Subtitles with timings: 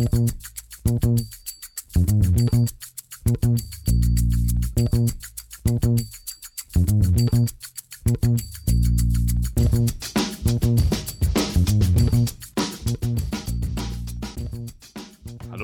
[0.00, 0.06] Hallo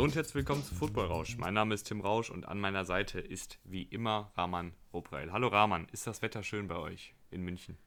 [0.02, 1.38] und herzlich willkommen zu Football Rausch.
[1.38, 5.32] Mein Name ist Tim Rausch und an meiner Seite ist wie immer Rahman Robrail.
[5.32, 7.78] Hallo Rahman, ist das Wetter schön bei euch in München?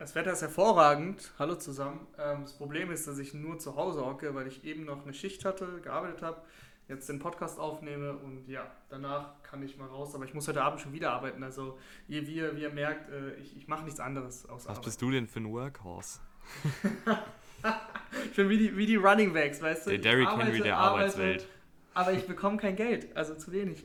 [0.00, 1.30] Das Wetter ist hervorragend.
[1.38, 2.06] Hallo zusammen.
[2.18, 5.12] Ähm, das Problem ist, dass ich nur zu Hause hocke, weil ich eben noch eine
[5.12, 6.40] Schicht hatte, gearbeitet habe,
[6.88, 10.14] jetzt den Podcast aufnehme und ja, danach kann ich mal raus.
[10.14, 11.42] Aber ich muss heute Abend schon wieder arbeiten.
[11.42, 14.78] Also wie, wie, ihr, wie ihr merkt, äh, ich, ich mache nichts anderes außer Was
[14.78, 14.84] Arbeit.
[14.86, 16.20] bist du denn für ein Workhorse?
[18.24, 19.90] ich bin wie die, wie die Running Backs, weißt du?
[19.90, 21.46] Der Derrick Henry der Arbeitswelt.
[21.92, 23.84] Aber ich bekomme kein Geld, also zu wenig.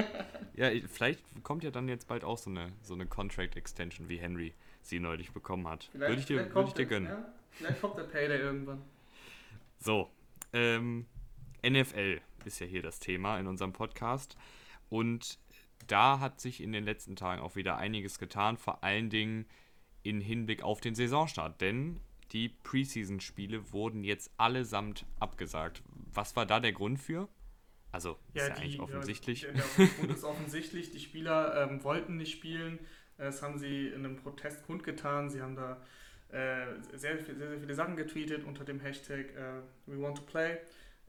[0.56, 4.18] ja, vielleicht kommt ja dann jetzt bald auch so eine, so eine Contract Extension wie
[4.18, 4.52] Henry
[4.88, 5.88] sie neulich bekommen hat.
[5.92, 7.08] Vielleicht, würde ich dir, würde ich dir gönnen.
[7.08, 7.32] Ja?
[7.50, 8.82] Vielleicht kommt der Payday irgendwann.
[9.78, 10.10] So,
[10.52, 11.06] ähm,
[11.66, 14.36] NFL ist ja hier das Thema in unserem Podcast.
[14.88, 15.38] Und
[15.86, 19.46] da hat sich in den letzten Tagen auch wieder einiges getan, vor allen Dingen
[20.02, 21.60] in Hinblick auf den Saisonstart.
[21.60, 22.00] Denn
[22.32, 25.82] die Preseason-Spiele wurden jetzt allesamt abgesagt.
[26.12, 27.28] Was war da der Grund für?
[27.90, 29.42] Also, ja, ist ja die, eigentlich offensichtlich.
[29.42, 30.90] Ja, der Grund ist offensichtlich.
[30.90, 32.78] Die Spieler ähm, wollten nicht spielen.
[33.18, 35.28] Das haben sie in einem Protest kundgetan.
[35.28, 35.76] Sie haben da
[36.30, 36.66] äh,
[36.96, 40.58] sehr, sehr, sehr viele Sachen getweetet unter dem Hashtag äh, We Want to Play.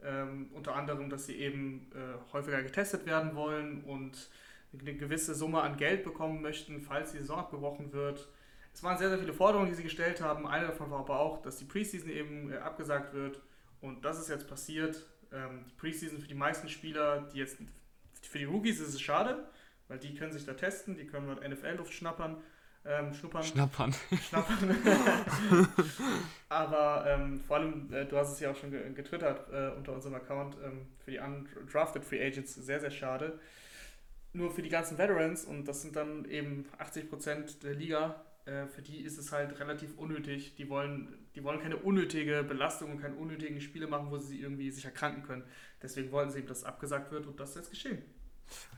[0.02, 4.30] Ähm, unter anderem, dass sie eben äh, häufiger getestet werden wollen und
[4.78, 8.28] eine gewisse Summe an Geld bekommen möchten, falls die Saison abgebrochen wird.
[8.72, 10.46] Es waren sehr, sehr viele Forderungen, die sie gestellt haben.
[10.46, 13.40] Eine davon war aber auch, dass die Preseason eben äh, abgesagt wird.
[13.80, 15.06] Und das ist jetzt passiert.
[15.32, 17.58] Ähm, die Preseason für die meisten Spieler, die jetzt
[18.22, 19.44] für die Rookies ist es schade,
[19.90, 22.36] weil die können sich da testen, die können dort NFL-Luft schnappern.
[22.84, 23.42] Ähm, schnuppern.
[23.42, 23.94] Schnappern.
[24.28, 24.76] Schnappern.
[26.48, 30.14] Aber ähm, vor allem, äh, du hast es ja auch schon getwittert äh, unter unserem
[30.14, 33.38] Account, ähm, für die undrafted Free Agents sehr, sehr schade.
[34.32, 38.82] Nur für die ganzen Veterans, und das sind dann eben 80% der Liga, äh, für
[38.82, 40.54] die ist es halt relativ unnötig.
[40.54, 44.70] Die wollen, die wollen keine unnötige Belastung und keine unnötigen Spiele machen, wo sie irgendwie
[44.70, 45.42] sich erkranken können.
[45.82, 48.02] Deswegen wollten sie eben, dass es abgesagt wird und das ist jetzt geschehen.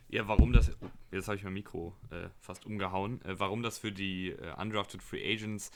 [0.08, 3.78] Ja, warum das, oh, jetzt habe ich mein Mikro äh, fast umgehauen, äh, warum das
[3.78, 5.70] für die äh, Undrafted Free Agents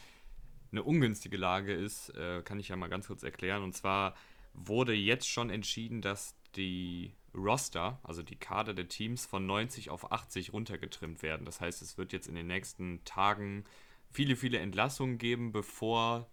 [0.72, 3.62] eine ungünstige Lage ist, äh, kann ich ja mal ganz kurz erklären.
[3.62, 4.14] Und zwar
[4.52, 10.10] wurde jetzt schon entschieden, dass die Roster, also die Kader der Teams, von 90 auf
[10.10, 11.44] 80 runtergetrimmt werden.
[11.44, 13.64] Das heißt, es wird jetzt in den nächsten Tagen
[14.10, 16.28] viele, viele Entlassungen geben, bevor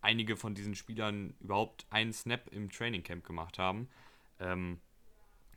[0.00, 3.88] einige von diesen Spielern überhaupt einen Snap im Training Camp gemacht haben.
[4.38, 4.80] Ähm,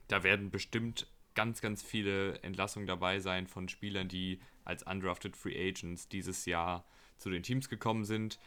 [0.07, 5.69] da werden bestimmt ganz, ganz viele Entlassungen dabei sein von Spielern, die als undrafted Free
[5.69, 6.85] Agents dieses Jahr
[7.17, 8.39] zu den Teams gekommen sind.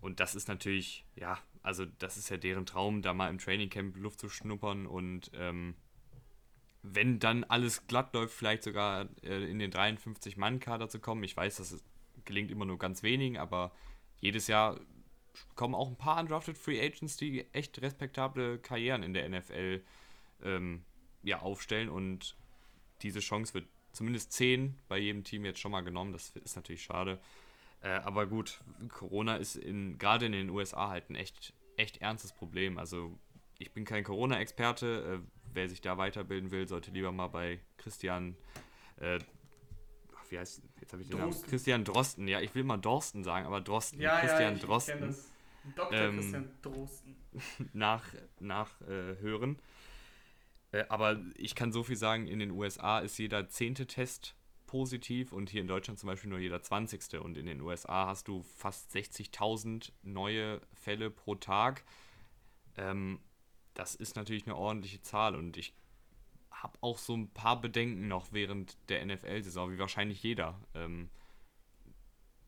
[0.00, 3.70] Und das ist natürlich, ja, also das ist ja deren Traum, da mal im Training
[3.70, 5.76] Camp Luft zu schnuppern und ähm,
[6.82, 11.22] wenn dann alles glatt läuft, vielleicht sogar äh, in den 53-Mann-Kader zu kommen.
[11.22, 11.82] Ich weiß, das
[12.24, 13.72] gelingt immer nur ganz wenigen, aber
[14.20, 14.78] jedes Jahr
[15.54, 19.82] kommen auch ein paar undrafted Free Agents, die echt respektable Karrieren in der NFL
[20.42, 20.84] ähm,
[21.24, 22.36] ja, aufstellen und
[23.02, 26.12] diese Chance wird zumindest 10 bei jedem Team jetzt schon mal genommen.
[26.12, 27.20] Das ist natürlich schade.
[27.80, 32.32] Äh, aber gut, Corona ist in, gerade in den USA halt ein echt, echt ernstes
[32.32, 32.78] Problem.
[32.78, 33.18] Also
[33.58, 35.22] ich bin kein Corona-Experte.
[35.22, 38.36] Äh, wer sich da weiterbilden will, sollte lieber mal bei Christian,
[38.96, 39.18] äh,
[40.28, 42.26] wie heißt, jetzt habe ich den Namen, Christian Drosten.
[42.26, 45.10] Ja, ich will mal Dorsten sagen, aber Drosten, ja, Christian ja, ich, Drosten.
[45.10, 45.98] Ich Dr.
[45.98, 47.16] Ähm, Christian Drosten.
[47.72, 48.04] Nach,
[48.38, 49.58] nach äh, hören.
[50.74, 54.34] Äh, aber ich kann so viel sagen, in den USA ist jeder zehnte Test
[54.66, 57.22] positiv und hier in Deutschland zum Beispiel nur jeder zwanzigste.
[57.22, 61.84] Und in den USA hast du fast 60.000 neue Fälle pro Tag.
[62.76, 63.20] Ähm,
[63.74, 65.74] das ist natürlich eine ordentliche Zahl und ich
[66.50, 70.60] habe auch so ein paar Bedenken noch während der NFL-Saison, wie wahrscheinlich jeder.
[70.74, 71.08] Ähm,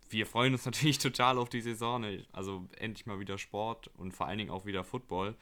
[0.09, 2.25] wir freuen uns natürlich total auf die Saison, ne?
[2.33, 5.37] also endlich mal wieder Sport und vor allen Dingen auch wieder Football.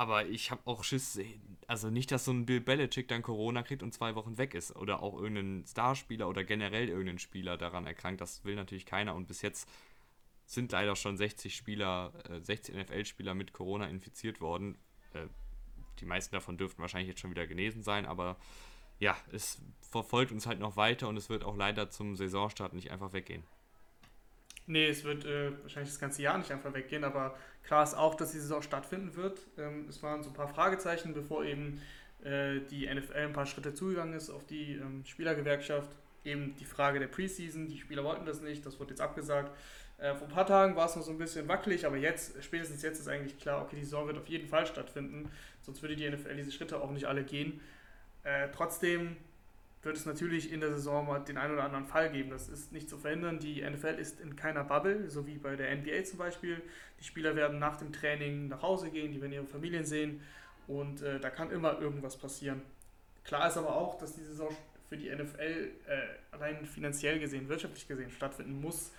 [0.00, 1.20] Aber ich habe auch Schiss,
[1.66, 4.74] also nicht, dass so ein Bill Belichick dann Corona kriegt und zwei Wochen weg ist.
[4.74, 8.22] Oder auch irgendein Starspieler oder generell irgendein Spieler daran erkrankt.
[8.22, 9.14] Das will natürlich keiner.
[9.14, 9.68] Und bis jetzt
[10.46, 14.78] sind leider schon 60 Spieler, äh, 60 NFL-Spieler mit Corona infiziert worden.
[15.12, 15.26] Äh,
[15.98, 18.06] die meisten davon dürften wahrscheinlich jetzt schon wieder genesen sein.
[18.06, 18.38] Aber
[19.00, 22.90] ja, es verfolgt uns halt noch weiter und es wird auch leider zum Saisonstart nicht
[22.90, 23.42] einfach weggehen.
[24.70, 28.14] Nee, es wird äh, wahrscheinlich das ganze Jahr nicht einfach weggehen, aber klar ist auch,
[28.14, 29.40] dass die Saison stattfinden wird.
[29.58, 31.82] Ähm, es waren so ein paar Fragezeichen, bevor eben
[32.22, 35.90] äh, die NFL ein paar Schritte zugegangen ist auf die ähm, Spielergewerkschaft.
[36.22, 39.50] Eben die Frage der Preseason, die Spieler wollten das nicht, das wurde jetzt abgesagt.
[39.98, 42.82] Äh, vor ein paar Tagen war es noch so ein bisschen wackelig, aber jetzt, spätestens
[42.82, 45.32] jetzt ist eigentlich klar, okay, die Saison wird auf jeden Fall stattfinden,
[45.62, 47.60] sonst würde die NFL diese Schritte auch nicht alle gehen.
[48.22, 49.16] Äh, trotzdem
[49.82, 52.30] wird es natürlich in der Saison mal den einen oder anderen Fall geben.
[52.30, 53.38] Das ist nicht zu verhindern.
[53.38, 56.60] Die NFL ist in keiner Bubble, so wie bei der NBA zum Beispiel.
[56.98, 60.20] Die Spieler werden nach dem Training nach Hause gehen, die werden ihre Familien sehen
[60.66, 62.62] und äh, da kann immer irgendwas passieren.
[63.24, 64.54] Klar ist aber auch, dass die Saison
[64.88, 68.92] für die NFL äh, allein finanziell gesehen, wirtschaftlich gesehen stattfinden muss.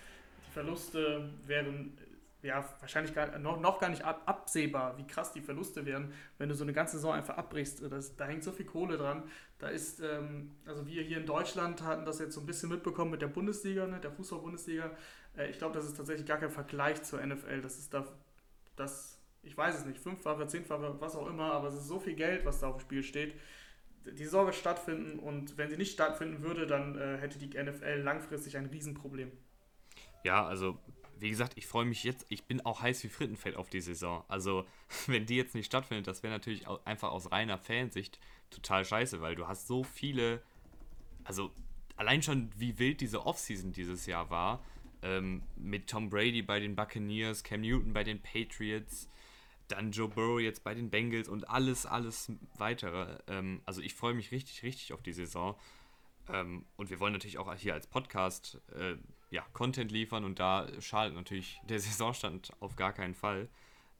[0.48, 1.96] Die Verluste wären
[2.42, 6.48] ja, wahrscheinlich gar, noch, noch gar nicht ab, absehbar, wie krass die Verluste wären, wenn
[6.48, 7.82] du so eine ganze Saison einfach abbrichst.
[7.90, 9.22] Das, da hängt so viel Kohle dran.
[9.62, 13.12] Da ist, ähm, also wir hier in Deutschland hatten das jetzt so ein bisschen mitbekommen
[13.12, 14.90] mit der Bundesliga, ne, der Fußball-Bundesliga.
[15.38, 17.60] Äh, ich glaube, das ist tatsächlich gar kein Vergleich zur NFL.
[17.60, 18.04] Das ist da,
[18.74, 22.14] das, ich weiß es nicht, fünffache, zehnfache, was auch immer, aber es ist so viel
[22.14, 23.36] Geld, was da auf dem Spiel steht.
[24.04, 28.00] Die Saison wird stattfinden und wenn sie nicht stattfinden würde, dann äh, hätte die NFL
[28.02, 29.30] langfristig ein Riesenproblem.
[30.24, 30.76] Ja, also
[31.20, 34.24] wie gesagt, ich freue mich jetzt, ich bin auch heiß wie Frittenfett auf die Saison.
[34.26, 34.66] Also,
[35.06, 38.18] wenn die jetzt nicht stattfindet, das wäre natürlich einfach aus reiner Fansicht
[38.52, 40.42] total scheiße, weil du hast so viele,
[41.24, 41.50] also
[41.96, 44.64] allein schon wie wild diese Offseason dieses Jahr war,
[45.02, 49.08] ähm, mit Tom Brady bei den Buccaneers, Cam Newton bei den Patriots,
[49.68, 53.18] dann Joe Burrow jetzt bei den Bengals und alles, alles weitere.
[53.26, 55.56] Ähm, also ich freue mich richtig, richtig auf die Saison.
[56.28, 58.96] Ähm, und wir wollen natürlich auch hier als Podcast äh,
[59.30, 63.48] ja, Content liefern und da schadet natürlich der Saisonstand auf gar keinen Fall.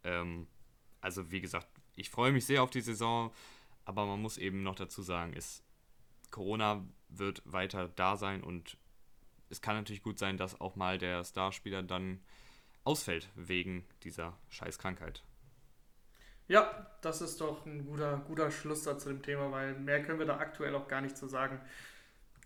[0.05, 0.47] Ähm,
[1.01, 1.67] also wie gesagt,
[1.97, 3.33] ich freue mich sehr auf die Saison,
[3.85, 5.63] aber man muss eben noch dazu sagen, ist,
[6.31, 8.77] Corona wird weiter da sein und
[9.51, 12.21] es kann natürlich gut sein, dass auch mal der Starspieler dann
[12.85, 15.23] ausfällt wegen dieser Scheißkrankheit.
[16.49, 20.19] Ja, das ist doch ein guter, guter Schluss da zu dem Thema, weil mehr können
[20.19, 21.61] wir da aktuell auch gar nicht zu sagen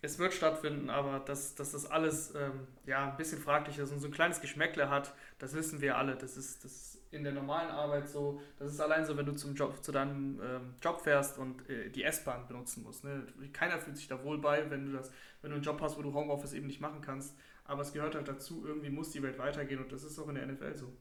[0.02, 4.00] es wird stattfinden, aber dass, dass das alles ähm, ja, ein bisschen fraglich ist und
[4.00, 6.16] so ein kleines Geschmäckle hat, das wissen wir alle.
[6.16, 8.40] Das ist, das in der normalen Arbeit so.
[8.58, 11.90] Das ist allein so, wenn du zum Job, zu deinem ähm, Job fährst und äh,
[11.90, 13.04] die S-Bahn benutzen musst.
[13.04, 13.26] Ne?
[13.52, 15.10] Keiner fühlt sich da wohl bei, wenn du, das,
[15.42, 17.36] wenn du einen Job hast, wo du Homeoffice eben nicht machen kannst.
[17.64, 20.36] Aber es gehört halt dazu, irgendwie muss die Welt weitergehen und das ist auch in
[20.36, 20.92] der NFL so.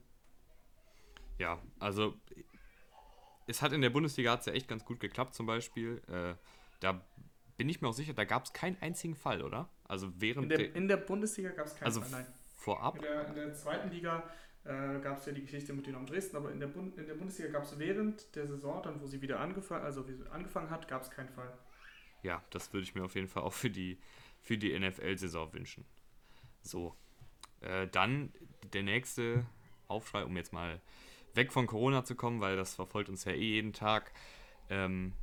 [1.37, 2.15] Ja, also
[3.47, 6.01] es hat in der Bundesliga hat's ja echt ganz gut geklappt zum Beispiel.
[6.07, 6.35] Äh,
[6.79, 7.05] da
[7.57, 9.69] bin ich mir auch sicher, da gab es keinen einzigen Fall, oder?
[9.87, 12.33] Also während in der, in der Bundesliga gab es keinen also Fall, nein.
[12.55, 12.95] Vorab?
[12.95, 14.23] In der, in der zweiten Liga
[14.65, 17.13] äh, gab es ja die Geschichte mit Dynamo Dresden, aber in der, Bund, in der
[17.13, 21.03] Bundesliga gab es während der Saison, dann wo sie wieder angefangen, also angefangen hat, gab
[21.03, 21.55] es keinen Fall.
[22.23, 23.99] Ja, das würde ich mir auf jeden Fall auch für die,
[24.41, 25.85] für die NFL-Saison wünschen.
[26.61, 26.95] So,
[27.61, 28.33] äh, dann
[28.73, 29.45] der nächste
[29.87, 30.81] Aufschrei, um jetzt mal
[31.35, 34.11] weg von Corona zu kommen, weil das verfolgt uns ja eh jeden Tag.
[34.69, 35.13] Ähm,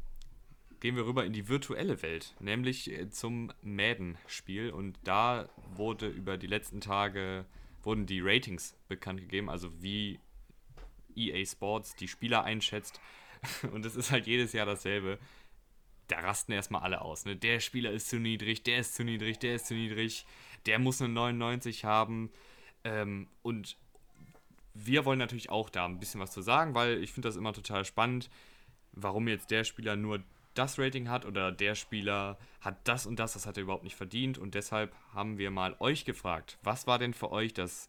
[0.79, 4.71] gehen wir rüber in die virtuelle Welt, nämlich äh, zum Madden-Spiel.
[4.71, 7.45] Und da wurde über die letzten Tage
[7.83, 10.21] wurden die Ratings bekannt gegeben, also wie
[11.17, 13.01] EA Sports die Spieler einschätzt.
[13.73, 15.19] Und es ist halt jedes Jahr dasselbe.
[16.09, 17.25] Da rasten erstmal alle aus.
[17.25, 17.37] Ne?
[17.37, 20.27] Der Spieler ist zu niedrig, der ist zu niedrig, der ist zu niedrig,
[20.67, 22.31] der muss eine 99 haben.
[22.85, 23.77] Ähm, und
[24.75, 27.53] wir wollen natürlich auch da ein bisschen was zu sagen, weil ich finde das immer
[27.53, 28.31] total spannend,
[28.93, 30.23] warum jetzt der Spieler nur
[30.55, 33.97] das Rating hat oder der Spieler hat das und das, das hat er überhaupt nicht
[33.97, 34.39] verdient.
[34.39, 37.89] Und deshalb haben wir mal euch gefragt, was war denn für euch das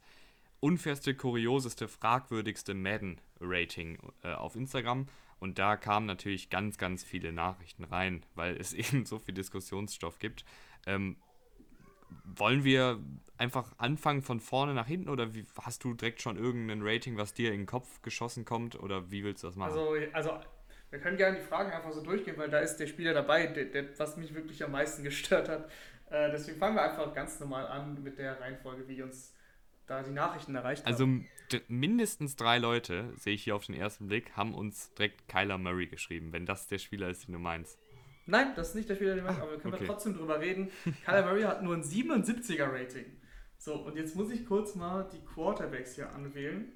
[0.59, 5.07] unfairste, kurioseste, fragwürdigste Madden-Rating äh, auf Instagram?
[5.39, 10.19] Und da kamen natürlich ganz, ganz viele Nachrichten rein, weil es eben so viel Diskussionsstoff
[10.19, 10.45] gibt.
[10.85, 11.17] Ähm,
[12.23, 12.99] wollen wir
[13.37, 17.33] einfach anfangen von vorne nach hinten oder wie, hast du direkt schon irgendein Rating, was
[17.33, 19.71] dir in den Kopf geschossen kommt oder wie willst du das machen?
[19.71, 20.39] Also, also
[20.93, 23.65] wir können gerne die Fragen einfach so durchgehen, weil da ist der Spieler dabei, der,
[23.65, 25.65] der, was mich wirklich am meisten gestört hat.
[26.11, 29.33] Äh, deswegen fangen wir einfach ganz normal an mit der Reihenfolge, wie uns
[29.87, 31.27] da die Nachrichten erreicht also, haben.
[31.51, 35.57] Also mindestens drei Leute, sehe ich hier auf den ersten Blick, haben uns direkt Kyler
[35.57, 37.79] Murray geschrieben, wenn das der Spieler ist, den du meinst.
[38.27, 39.85] Nein, das ist nicht der Spieler, den du meinst, aber wir können okay.
[39.87, 40.69] trotzdem drüber reden.
[41.05, 43.05] Kyler Murray hat nur ein 77er Rating.
[43.57, 46.71] So, und jetzt muss ich kurz mal die Quarterbacks hier anwählen.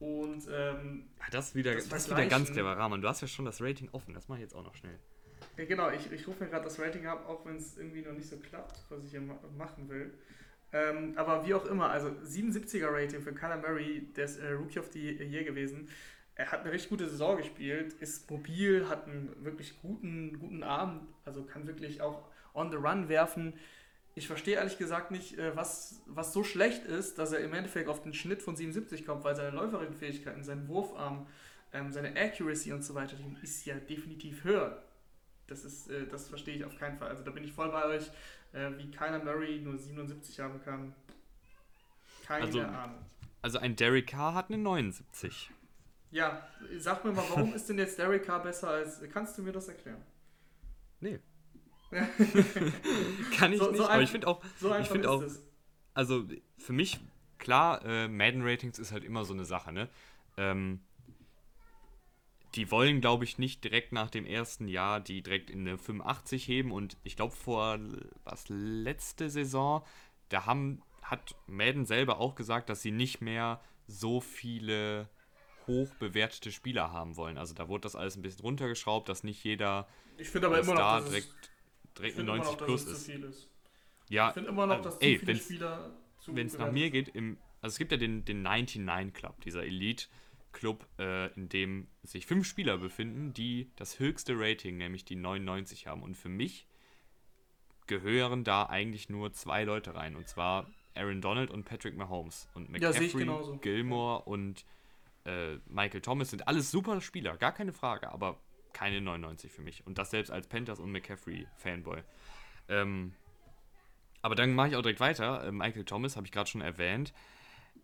[0.00, 3.00] Und ähm, das ist wieder, das, das wieder ganz clever, Rahman.
[3.00, 4.14] Du hast ja schon das Rating offen.
[4.14, 4.98] Das mache ich jetzt auch noch schnell.
[5.56, 8.12] Ja, genau, ich, ich rufe mir gerade das Rating ab, auch wenn es irgendwie noch
[8.12, 10.12] nicht so klappt, was ich hier ma machen will.
[10.72, 14.80] Ähm, aber wie auch immer, also 77er Rating für Kyler Murray, der ist äh, Rookie
[14.80, 15.88] of the Year gewesen.
[16.34, 21.06] Er hat eine richtig gute Saison gespielt, ist mobil, hat einen wirklich guten, guten Arm,
[21.24, 23.54] also kann wirklich auch on the run werfen
[24.14, 27.88] ich verstehe ehrlich gesagt nicht, äh, was, was so schlecht ist, dass er im Endeffekt
[27.88, 31.26] auf den Schnitt von 77 kommt, weil seine läuferischen Fähigkeiten, sein Wurfarm,
[31.72, 34.82] ähm, seine Accuracy und so weiter, die ist ja definitiv höher.
[35.48, 37.08] Das, ist, äh, das verstehe ich auf keinen Fall.
[37.08, 38.08] Also da bin ich voll bei euch,
[38.52, 40.94] äh, wie keiner Murray nur 77 haben kann.
[42.26, 42.98] Keine Also- Ahnung.
[43.42, 45.50] Also ein Derek Carr hat eine 79.
[46.10, 49.02] Ja, sag mir mal, warum ist denn jetzt Derek Carr besser als.
[49.12, 50.00] Kannst du mir das erklären?
[51.00, 51.18] Nee.
[53.36, 55.22] Kann ich So- so nicht, aber ein- ich finde auch, So einfach find ist auch-
[55.22, 55.44] es.
[55.94, 56.24] also
[56.58, 56.98] für mich,
[57.38, 59.88] klar, äh, Madden-Ratings ist halt immer so eine Sache, ne?
[60.36, 60.80] Ähm,
[62.54, 66.46] die wollen, glaube ich, nicht direkt nach dem ersten Jahr die direkt in eine 85
[66.46, 67.78] heben und ich glaube vor,
[68.22, 69.84] was, letzte Saison,
[70.28, 75.08] da haben, hat Madden selber auch gesagt, dass sie nicht mehr so viele
[75.66, 77.38] hoch bewertete Spieler haben wollen.
[77.38, 80.66] Also da wurde das alles ein bisschen runtergeschraubt, dass nicht jeder Ich finde aber dass
[80.68, 81.50] immer noch, direkt, ich
[81.98, 83.04] direkt eine immer 90 noch, plus ist.
[83.04, 83.48] zu viel ist.
[84.10, 86.58] Ja, Ich finde immer noch, also, dass zu ey, viele wenn's- Spieler zu wenn es
[86.58, 91.32] nach mir geht, im, also es gibt ja den, den 99 Club, dieser Elite-Club, äh,
[91.34, 96.02] in dem sich fünf Spieler befinden, die das höchste Rating, nämlich die 99 haben.
[96.02, 96.66] Und für mich
[97.86, 102.48] gehören da eigentlich nur zwei Leute rein, und zwar Aaron Donald und Patrick Mahomes.
[102.54, 103.56] Und Ja, McCaffrey, genauso.
[103.58, 104.64] Gilmore und
[105.26, 108.38] äh, Michael Thomas sind alles super Spieler, gar keine Frage, aber
[108.74, 109.86] keine 99 für mich.
[109.86, 112.02] Und das selbst als Panthers und McCaffrey-Fanboy.
[112.68, 113.14] Ähm,
[114.20, 115.44] aber dann mache ich auch direkt weiter.
[115.44, 117.14] Äh, Michael Thomas habe ich gerade schon erwähnt.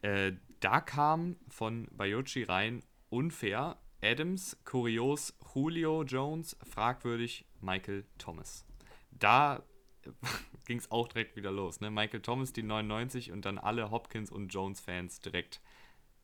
[0.03, 8.65] Äh, da kam von Bayochi rein unfair Adams, kurios Julio Jones, fragwürdig Michael Thomas.
[9.11, 9.63] Da
[10.67, 11.81] ging es auch direkt wieder los.
[11.81, 11.91] Ne?
[11.91, 15.61] Michael Thomas die 99 und dann alle Hopkins und Jones-Fans direkt.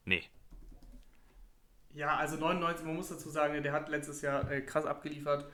[0.04, 0.22] Nee.
[1.96, 5.46] Ja, also 99, man muss dazu sagen, der hat letztes Jahr äh, krass abgeliefert.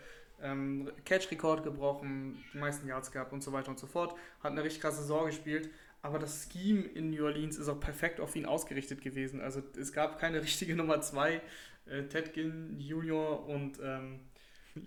[0.42, 4.14] Ähm, Catch-Rekord gebrochen, die meisten Yards gehabt und so weiter und so fort.
[4.42, 5.70] Hat eine richtig krasse Saison gespielt.
[6.02, 9.40] Aber das Scheme in New Orleans ist auch perfekt auf ihn ausgerichtet gewesen.
[9.40, 11.40] Also es gab keine richtige Nummer 2.
[11.86, 14.18] Äh, Ted Ginn Junior und ähm,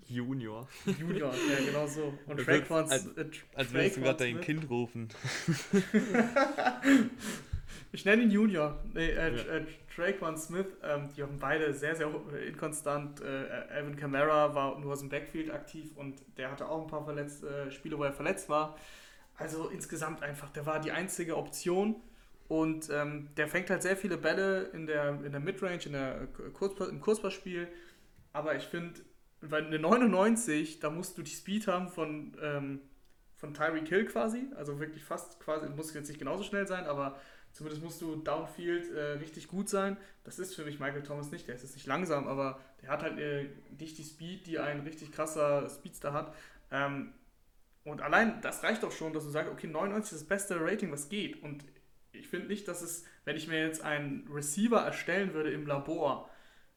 [0.08, 0.68] Junior.
[0.84, 2.12] Junior, ja genau so.
[2.26, 4.44] Und Das Traquan als- äh, Als würdest du gerade dein Smith.
[4.44, 5.08] Kind rufen.
[7.92, 8.78] Ich nenne ihn Junior.
[8.92, 9.42] Nee, äh, Ja.
[9.56, 9.64] äh,
[9.96, 13.22] Traquan Smith, ähm, die haben beide sehr, sehr äh, inkonstant.
[13.22, 17.04] Äh, Alvin Kamara war nur aus dem Backfield aktiv und der hatte auch ein paar
[17.04, 18.76] verletzt, äh, Spiele, wo er verletzt war.
[19.36, 21.96] Also insgesamt einfach, der war die einzige Option
[22.48, 26.28] und ähm, der fängt halt sehr viele Bälle in der, in der Midrange, in der
[26.52, 27.68] Kurzpa im Kurzpassspiel.
[28.32, 29.00] Aber ich finde,
[29.40, 32.80] weil eine 99, da musst du die Speed haben von, ähm,
[33.36, 34.44] von Tyreek Hill quasi.
[34.56, 37.18] Also wirklich fast quasi, muss jetzt nicht genauso schnell sein, aber
[37.56, 39.96] zumindest musst du downfield äh, richtig gut sein.
[40.24, 41.48] Das ist für mich Michael Thomas nicht.
[41.48, 43.48] Der ist jetzt nicht langsam, aber der hat halt äh,
[43.78, 46.34] nicht die Speed, die ein richtig krasser Speedster hat.
[46.70, 47.14] Ähm,
[47.84, 50.92] und allein das reicht doch schon, dass du sagst, okay, 99 ist das beste Rating,
[50.92, 51.42] was geht.
[51.42, 51.64] Und
[52.12, 56.28] ich finde nicht, dass es, wenn ich mir jetzt einen Receiver erstellen würde im Labor,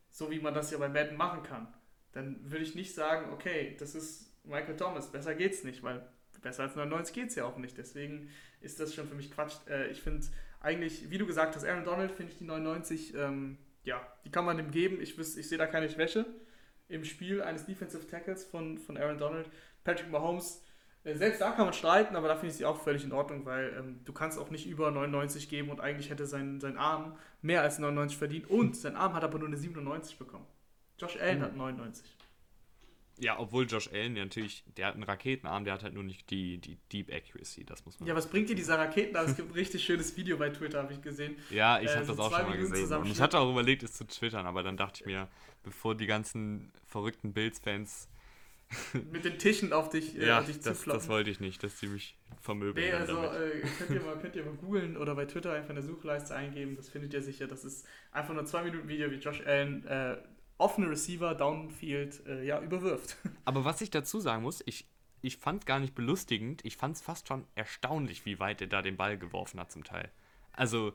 [0.10, 1.68] so wie man das ja bei Madden machen kann,
[2.14, 6.08] dann würde ich nicht sagen, okay, das ist Michael Thomas, besser geht's nicht, weil
[6.42, 7.78] besser als 99 geht's ja auch nicht.
[7.78, 8.30] Deswegen
[8.62, 9.56] ist das schon für mich Quatsch.
[9.68, 10.26] Äh, ich finde
[10.60, 14.46] eigentlich, wie du gesagt hast, Aaron Donald finde ich die 99, ähm, ja, die kann
[14.46, 15.02] man dem geben.
[15.02, 16.26] Ich, wüs- ich sehe da keine Schwäche
[16.90, 19.50] im Spiel eines Defensive Tackles von, von Aaron Donald.
[19.84, 20.64] Patrick Mahomes,
[21.04, 23.46] äh, selbst da kann man streiten, aber da finde ich sie auch völlig in Ordnung,
[23.46, 27.18] weil ähm, du kannst auch nicht über 99 geben und eigentlich hätte sein, sein Arm
[27.42, 30.46] mehr als 99 verdient und sein Arm hat aber nur eine 97 bekommen.
[30.98, 31.44] Josh Allen Mhm.
[31.44, 32.06] hat 99.
[33.20, 36.30] Ja, obwohl Josh Allen der natürlich, der hat einen Raketenarm, der hat halt nur nicht
[36.30, 38.08] die, die Deep Accuracy, das muss man.
[38.08, 39.16] Ja, was bringt dir dieser Raketen?
[39.16, 41.36] Es gibt ein richtig schönes Video bei Twitter, habe ich gesehen.
[41.50, 42.98] Ja, ich Äh, habe so das auch schon mal Minuten gesehen.
[42.98, 45.28] Und ich hatte auch überlegt, es zu twittern, aber dann dachte ich mir,
[45.64, 48.08] bevor die ganzen verrückten Bills-Fans.
[49.12, 51.80] Mit den Tischen auf dich, äh, ja, auf dich das, das wollte ich nicht, dass
[51.80, 52.86] die mich vermöbeln.
[52.86, 55.76] Nee, also äh, könnt, ihr mal, könnt ihr mal googeln oder bei Twitter einfach in
[55.76, 57.48] der Suchleiste eingeben, das findet ihr sicher.
[57.48, 60.18] Das ist einfach nur zwei Minuten Video, wie Josh Allen äh,
[60.60, 63.18] offene Receiver Downfield äh, ja, überwirft.
[63.46, 64.88] Aber was ich dazu sagen muss, ich,
[65.22, 68.68] ich fand es gar nicht belustigend, ich fand es fast schon erstaunlich, wie weit er
[68.68, 70.12] da den Ball geworfen hat zum Teil.
[70.54, 70.94] Also,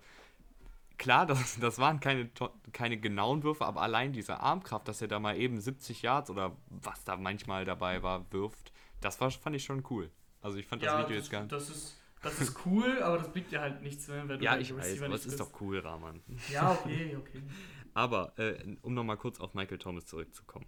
[0.99, 2.31] klar, das, das waren keine,
[2.73, 6.57] keine genauen Würfe, aber allein diese Armkraft, dass er da mal eben 70 Yards oder
[6.69, 10.11] was da manchmal dabei war, wirft, das war, fand ich schon cool.
[10.43, 11.53] Also ich fand das Video jetzt gar nicht.
[11.53, 14.63] das ist, das ist cool, aber das bringt dir halt nichts, wenn du Ja, halt
[14.63, 16.23] ich weiß, aber nicht es ist doch cool, Rahman.
[16.53, 17.43] Ja, okay, okay.
[17.95, 20.67] Aber, äh, um nochmal kurz auf Michael Thomas zurückzukommen.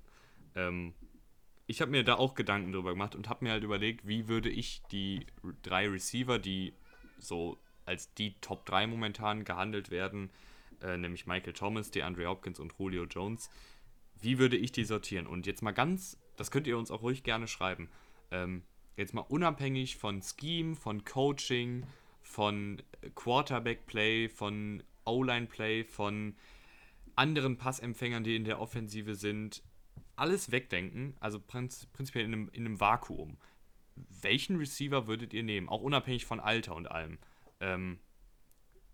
[0.54, 0.94] Ähm,
[1.66, 4.48] ich habe mir da auch Gedanken drüber gemacht und habe mir halt überlegt, wie würde
[4.48, 5.26] ich die
[5.62, 6.72] drei Receiver, die
[7.18, 10.30] so als die Top 3 momentan gehandelt werden,
[10.82, 13.50] äh, nämlich Michael Thomas, DeAndre Hopkins und Julio Jones,
[14.20, 15.26] wie würde ich die sortieren?
[15.26, 17.88] Und jetzt mal ganz, das könnt ihr uns auch ruhig gerne schreiben,
[18.30, 18.62] ähm,
[18.96, 21.84] jetzt mal unabhängig von Scheme, von Coaching,
[22.22, 22.82] von
[23.14, 26.34] Quarterback-Play, von O-Line-Play, von
[27.16, 29.62] anderen Passempfängern, die in der Offensive sind,
[30.14, 33.36] alles wegdenken, also prinz, prinzipiell in einem, in einem Vakuum.
[34.22, 35.68] Welchen Receiver würdet ihr nehmen?
[35.68, 37.18] Auch unabhängig von Alter und allem.
[37.60, 37.98] Ähm,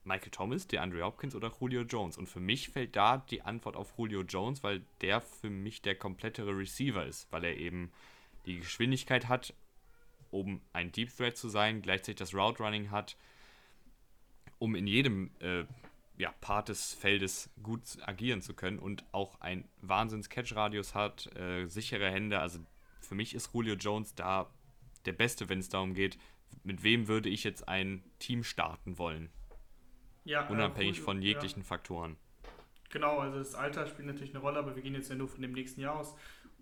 [0.05, 2.19] Michael Thomas, der Andre Hopkins oder Julio Jones.
[2.19, 5.95] Und für mich fällt da die Antwort auf Julio Jones, weil der für mich der
[5.95, 7.93] komplettere Receiver ist, weil er eben
[8.47, 9.55] die Geschwindigkeit hat,
[10.31, 13.17] um ein Deep Threat zu sein, gleichzeitig das Route Running hat,
[14.59, 15.64] um in jedem äh,
[16.23, 22.09] ja, Part des Feldes gut agieren zu können und auch ein Wahnsinns-Catch-Radius hat, äh, sichere
[22.09, 22.38] Hände.
[22.38, 22.61] Also
[23.00, 24.49] für mich ist Julio Jones da
[25.05, 26.17] der Beste, wenn es darum geht,
[26.62, 29.31] mit wem würde ich jetzt ein Team starten wollen.
[30.23, 31.67] Ja, äh, Unabhängig äh, von jeglichen ja.
[31.67, 32.17] Faktoren.
[32.91, 35.43] Genau, also das Alter spielt natürlich eine Rolle, aber wir gehen jetzt ja nur von
[35.43, 36.14] dem nächsten Jahr aus.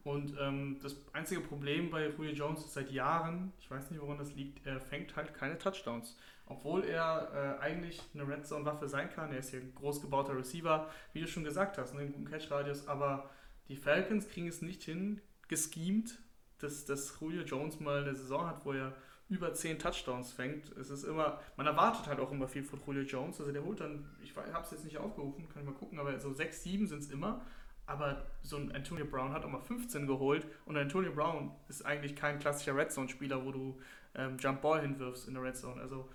[0.02, 4.18] Und ähm, das einzige Problem bei Julio Jones ist seit Jahren, ich weiß nicht, woran
[4.18, 6.16] das liegt, er fängt halt keine Touchdowns.
[6.46, 9.30] Obwohl er äh, eigentlich eine Red Zone-Waffe sein kann.
[9.30, 12.88] Er ist hier ein groß gebauter Receiver, wie du schon gesagt hast, einen guten Catch-Radius.
[12.88, 13.30] Aber
[13.68, 16.18] die Falcons kriegen es nicht hin, geschemt,
[16.58, 18.94] dass, dass Julio Jones mal eine Saison hat, wo er
[19.28, 20.76] über 10 Touchdowns fängt.
[20.76, 23.38] Es ist immer, man erwartet halt auch immer viel von Julio Jones.
[23.38, 26.18] Also der holt dann, ich habe es jetzt nicht aufgerufen, kann ich mal gucken, aber
[26.18, 27.46] so 6, 7 sind es immer.
[27.90, 32.14] Aber so ein Antonio Brown hat auch mal 15 geholt und Antonio Brown ist eigentlich
[32.14, 33.80] kein klassischer Red Zone-Spieler, wo du
[34.14, 35.80] ähm, Jump Ball hinwirfst in der Red Zone.
[35.80, 36.08] Also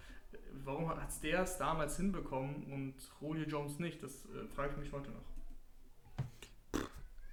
[0.63, 4.01] warum hat es der es damals hinbekommen und Julio Jones nicht?
[4.01, 6.77] Das äh, frage ich mich heute noch.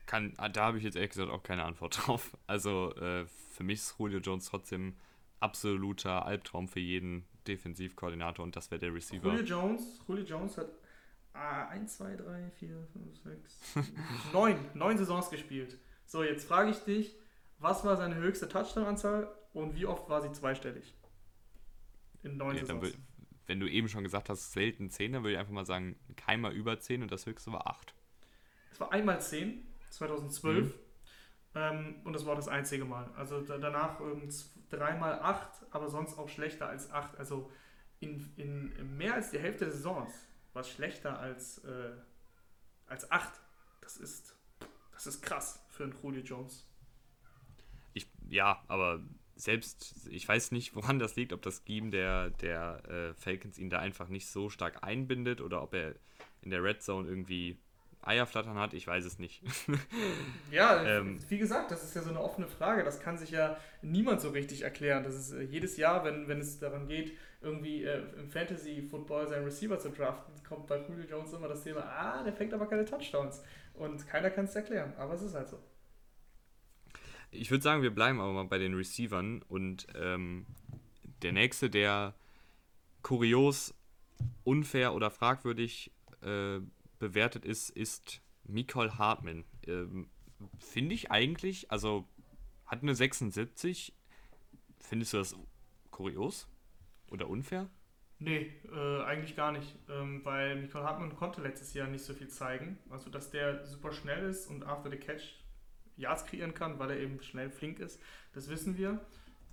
[0.06, 2.37] Kann, ah, da habe ich jetzt ehrlich gesagt auch keine Antwort drauf.
[2.49, 4.96] Also äh, für mich ist Julio Jones trotzdem
[5.38, 9.25] absoluter Albtraum für jeden Defensivkoordinator und das wäre der Receiver.
[9.25, 10.68] Julio Jones, Julio Jones hat
[11.34, 13.60] 1, 2, 3, 4, 5, 6,
[14.32, 15.78] 9, 9 Saisons gespielt.
[16.06, 17.16] So, jetzt frage ich dich,
[17.58, 20.94] was war seine höchste Touchdown-Anzahl und wie oft war sie zweistellig?
[22.22, 22.82] In neun ja, Saisons.
[22.82, 22.94] Will,
[23.46, 26.52] wenn du eben schon gesagt hast, selten 10, dann würde ich einfach mal sagen, keinmal
[26.52, 27.94] über 10 und das höchste war 8.
[28.72, 30.66] Es war einmal 10, 2012.
[30.66, 30.72] Mhm.
[31.54, 33.10] Ähm, und das war das einzige Mal.
[33.16, 34.28] Also da, danach ähm,
[34.70, 37.18] dreimal 8, aber sonst auch schlechter als 8.
[37.18, 37.50] Also
[38.00, 40.12] in, in mehr als die Hälfte der Saisons
[40.52, 41.92] was schlechter als, äh,
[42.87, 43.32] als 8.
[43.80, 44.37] Das ist,
[44.92, 46.66] das ist krass für einen Julio Jones.
[47.94, 49.00] Ich, ja, aber
[49.35, 53.70] selbst, ich weiß nicht, woran das liegt, ob das Scheme der, der äh, Falcons ihn
[53.70, 55.94] da einfach nicht so stark einbindet oder ob er
[56.42, 57.59] in der Red Zone irgendwie
[58.02, 59.42] Eierflattern hat, ich weiß es nicht.
[60.50, 62.84] ja, ähm, wie gesagt, das ist ja so eine offene Frage.
[62.84, 65.04] Das kann sich ja niemand so richtig erklären.
[65.04, 69.44] Das ist äh, jedes Jahr, wenn, wenn es daran geht, irgendwie äh, im Fantasy-Football seinen
[69.44, 72.84] Receiver zu draften, kommt bei Julio Jones immer das Thema, ah, der fängt aber keine
[72.84, 73.42] Touchdowns.
[73.74, 75.58] Und keiner kann es erklären, aber es ist halt so.
[77.30, 80.44] Ich würde sagen, wir bleiben aber mal bei den Receivern und ähm,
[81.22, 82.14] der nächste, der
[83.02, 83.74] kurios,
[84.44, 85.90] unfair oder fragwürdig
[86.22, 86.60] äh,
[87.02, 89.44] bewertet ist, ist Nicole Hartman.
[89.66, 90.08] Ähm,
[90.58, 92.08] Finde ich eigentlich, also
[92.64, 93.92] hat eine 76.
[94.80, 95.36] Findest du das
[95.90, 96.48] kurios?
[97.10, 97.68] Oder unfair?
[98.20, 102.28] Nee, äh, eigentlich gar nicht, ähm, weil Nicole Hartmann konnte letztes Jahr nicht so viel
[102.28, 102.78] zeigen.
[102.88, 105.42] Also, dass der super schnell ist und after the catch
[105.96, 108.00] Yards kreieren kann, weil er eben schnell flink ist,
[108.32, 109.04] das wissen wir.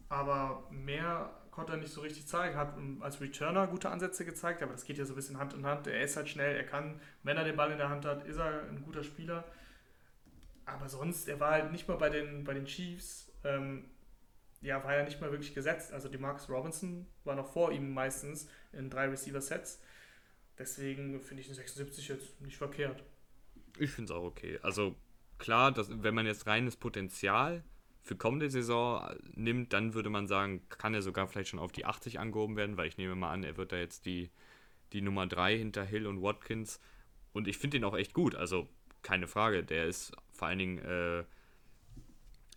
[0.08, 2.56] Aber mehr konnte er nicht so richtig zeigen.
[2.56, 5.66] Hat als Returner gute Ansätze gezeigt, aber das geht ja so ein bisschen Hand in
[5.66, 5.88] Hand.
[5.88, 8.38] Er ist halt schnell, er kann, wenn er den Ball in der Hand hat, ist
[8.38, 9.44] er ein guter Spieler.
[10.66, 13.90] Aber sonst, er war halt nicht mal bei den, bei den Chiefs ähm,
[14.62, 15.92] ja, war ja nicht mal wirklich gesetzt.
[15.92, 19.82] Also die Marcus Robinson war noch vor ihm meistens in drei Receiver-Sets.
[20.58, 23.04] Deswegen finde ich den 76 jetzt nicht verkehrt.
[23.78, 24.60] Ich finde es auch okay.
[24.62, 24.96] Also
[25.38, 27.64] klar, dass, wenn man jetzt reines Potenzial
[28.10, 31.86] für kommende Saison nimmt, dann würde man sagen, kann er sogar vielleicht schon auf die
[31.86, 34.32] 80 angehoben werden, weil ich nehme mal an, er wird da jetzt die,
[34.94, 36.80] die Nummer 3 hinter Hill und Watkins.
[37.34, 38.34] Und ich finde ihn auch echt gut.
[38.34, 38.68] Also
[39.04, 39.64] keine Frage.
[39.64, 41.24] Der ist vor allen Dingen äh,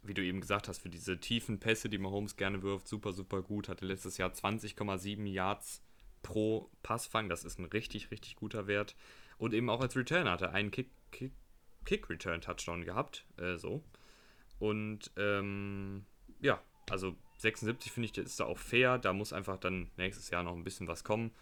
[0.02, 3.42] wie du eben gesagt hast, für diese tiefen Pässe, die Mahomes gerne wirft, super, super
[3.42, 3.68] gut.
[3.68, 5.82] Hatte letztes Jahr 20,7 Yards
[6.22, 7.28] pro Passfang.
[7.28, 8.96] Das ist ein richtig, richtig guter Wert.
[9.36, 13.26] Und eben auch als Returner hat er einen Kick-Return-Touchdown Kick, Kick gehabt.
[13.36, 13.84] Äh, so.
[14.58, 16.04] Und ähm,
[16.40, 18.98] ja, also 76 finde ich, ist da auch fair.
[18.98, 21.32] Da muss einfach dann nächstes Jahr noch ein bisschen was kommen.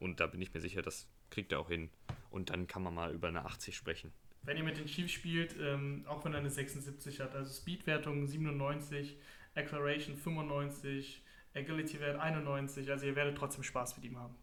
[0.00, 1.90] Und da bin ich mir sicher, das kriegt er auch hin.
[2.30, 4.12] Und dann kann man mal über eine 80 sprechen
[4.44, 8.26] wenn ihr mit den Chiefs spielt, ähm, auch wenn er eine 76 hat, also Speedwertung
[8.26, 9.16] 97,
[9.54, 11.22] Acceleration 95,
[11.54, 14.34] Agility-Wert 91, also ihr werdet trotzdem Spaß mit ihm haben.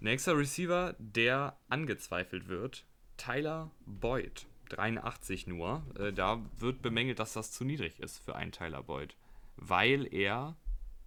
[0.00, 2.84] Nächster Receiver, der angezweifelt wird,
[3.16, 5.82] Tyler Boyd, 83 nur.
[5.98, 9.16] Äh, da wird bemängelt, dass das zu niedrig ist für einen Tyler Boyd,
[9.56, 10.56] weil er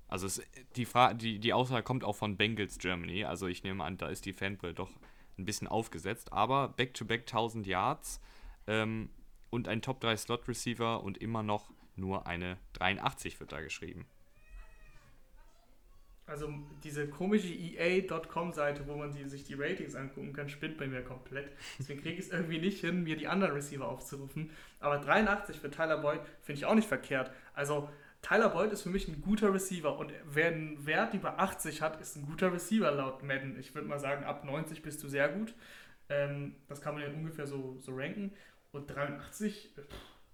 [0.07, 0.41] also es,
[0.75, 3.25] die, Fra die, die Aussage kommt auch von Bengals Germany.
[3.25, 4.89] Also ich nehme an, da ist die Fanbrille doch
[5.37, 6.31] ein bisschen aufgesetzt.
[6.31, 8.21] Aber Back-to-Back -back 1000 Yards
[8.67, 9.09] ähm,
[9.49, 14.05] und ein Top 3 Slot Receiver und immer noch nur eine 83 wird da geschrieben.
[16.27, 21.49] Also diese komische EA.com-Seite, wo man sich die Ratings angucken kann, spinnt bei mir komplett.
[21.79, 24.51] Deswegen kriege ich es irgendwie nicht hin, mir die anderen Receiver aufzurufen.
[24.81, 27.31] Aber 83 für Tyler Boyd finde ich auch nicht verkehrt.
[27.53, 27.89] Also
[28.21, 32.01] Tyler Boyd ist für mich ein guter Receiver und wer einen Wert über 80 hat,
[32.01, 33.57] ist ein guter Receiver laut Madden.
[33.57, 35.53] Ich würde mal sagen, ab 90 bist du sehr gut.
[36.09, 38.33] Ähm, das kann man ja ungefähr so, so ranken.
[38.73, 39.71] Und 83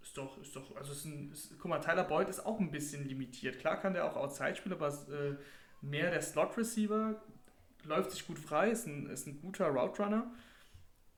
[0.01, 2.71] ist doch, ist doch, also ist ein, ist, guck mal, Tyler Boyd ist auch ein
[2.71, 3.59] bisschen limitiert.
[3.59, 5.35] Klar kann der auch Outside spielen, aber äh,
[5.83, 7.21] mehr der Slot-Receiver,
[7.83, 10.31] läuft sich gut frei, ist ein, ist ein guter Route Runner.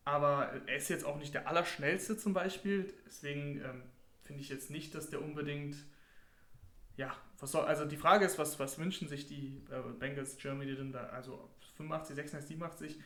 [0.03, 2.93] Aber er ist jetzt auch nicht der Allerschnellste zum Beispiel.
[3.05, 3.83] Deswegen ähm,
[4.23, 5.77] finde ich jetzt nicht, dass der unbedingt
[6.97, 10.91] ja, soll, also die Frage ist, was, was wünschen sich die äh, Bengals Germany denn
[10.91, 11.07] da?
[11.07, 12.99] Also 85, 86, 87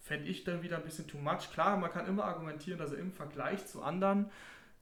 [0.00, 1.50] fände ich dann wieder ein bisschen too much.
[1.52, 4.30] Klar, man kann immer argumentieren, dass er im Vergleich zu anderen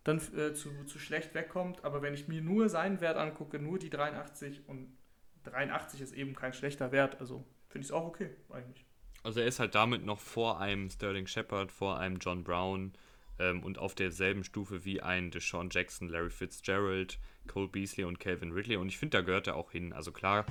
[0.04, 3.78] dann äh, zu, zu schlecht wegkommt, aber wenn ich mir nur seinen Wert angucke, nur
[3.78, 4.96] die 83 und
[5.44, 8.85] 83 ist eben kein schlechter Wert, also finde ich es auch okay eigentlich.
[9.22, 12.92] Also er ist halt damit noch vor einem Sterling Shepard, vor einem John Brown
[13.38, 18.53] ähm, und auf derselben Stufe wie ein Deshaun Jackson, Larry Fitzgerald, Cole Beasley und Calvin
[18.53, 18.76] Ridley.
[18.76, 19.92] Und ich finde, da gehört er auch hin.
[19.92, 20.46] Also klar,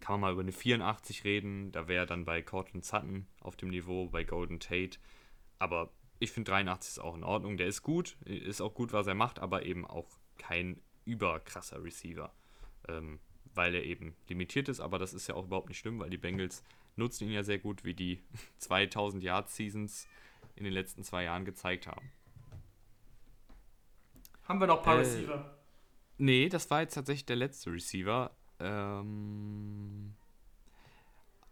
[0.00, 1.72] kann man mal über eine 84 reden.
[1.72, 4.98] Da wäre er dann bei Cortland Sutton auf dem Niveau, bei Golden Tate.
[5.58, 7.56] Aber ich finde 83 ist auch in Ordnung.
[7.56, 12.32] Der ist gut, ist auch gut, was er macht, aber eben auch kein überkrasser Receiver.
[12.88, 13.20] Ähm,
[13.54, 16.18] weil er eben limitiert ist, aber das ist ja auch überhaupt nicht schlimm, weil die
[16.18, 16.62] Bengals
[16.96, 18.20] nutzen ihn ja sehr gut, wie die
[18.58, 20.06] 2000 Yard Seasons
[20.56, 22.10] in den letzten zwei Jahren gezeigt haben.
[24.44, 25.56] Haben wir noch ein paar äh, Receiver?
[26.18, 28.30] Nee, das war jetzt tatsächlich der letzte Receiver.
[28.58, 30.14] Ähm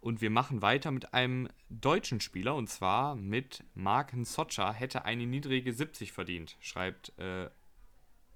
[0.00, 4.72] und wir machen weiter mit einem deutschen Spieler und zwar mit Marken Socha.
[4.72, 7.48] Hätte eine niedrige 70 verdient, schreibt äh,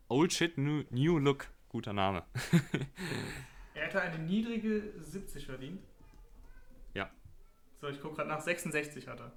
[0.08, 1.48] Old Shit New, New Look.
[1.68, 2.22] Guter Name.
[3.74, 5.82] er hätte eine niedrige 70 verdient?
[6.94, 7.10] Ja.
[7.80, 8.40] So, ich gucke gerade nach.
[8.40, 9.32] 66 hat er.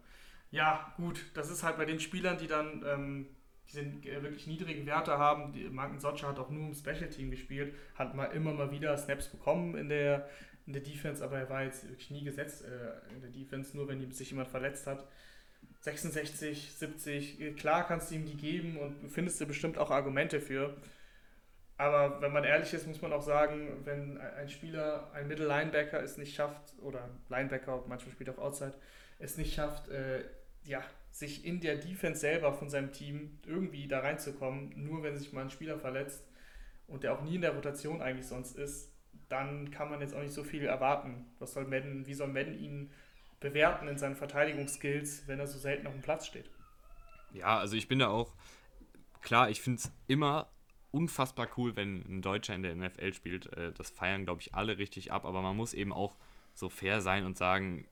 [0.52, 1.26] Ja, gut.
[1.34, 3.28] Das ist halt bei den Spielern, die dann ähm,
[3.68, 5.54] diese äh, wirklich niedrigen Werte haben.
[5.54, 8.98] Die Marken Socha hat auch nur im Special Team gespielt, hat mal immer mal wieder
[8.98, 10.30] Snaps bekommen in der,
[10.66, 13.88] in der Defense, aber er war jetzt wirklich nie gesetzt äh, in der Defense, nur
[13.88, 15.08] wenn sich jemand verletzt hat.
[15.82, 20.42] 66, 70, äh, klar kannst du ihm die geben und findest du bestimmt auch Argumente
[20.42, 20.76] für.
[21.78, 26.02] Aber wenn man ehrlich ist, muss man auch sagen, wenn ein Spieler, ein Middle Linebacker
[26.02, 28.74] es nicht schafft, oder Linebacker, manchmal spielt auch Outside,
[29.20, 30.24] es nicht schafft, äh,
[30.64, 35.34] ja, sich in der Defense selber von seinem Team irgendwie da reinzukommen, nur wenn sich
[35.34, 36.26] mal ein Spieler verletzt
[36.88, 38.92] und der auch nie in der Rotation eigentlich sonst ist,
[39.30, 41.26] dann kann man jetzt auch nicht so viel erwarten.
[41.40, 42.92] Was soll Madden, wie soll Madden ihn
[43.40, 46.50] bewerten in seinen Verteidigungsskills, wenn er so selten auf dem Platz steht?
[47.34, 48.34] Ja, also ich bin da auch,
[49.22, 50.50] klar, ich finde es immer
[50.96, 53.52] unfassbar cool, wenn ein Deutscher in der NFL spielt.
[53.54, 56.16] Äh, das feiern, glaube ich, alle richtig ab, aber man muss eben auch
[56.54, 57.86] so fair sein und sagen,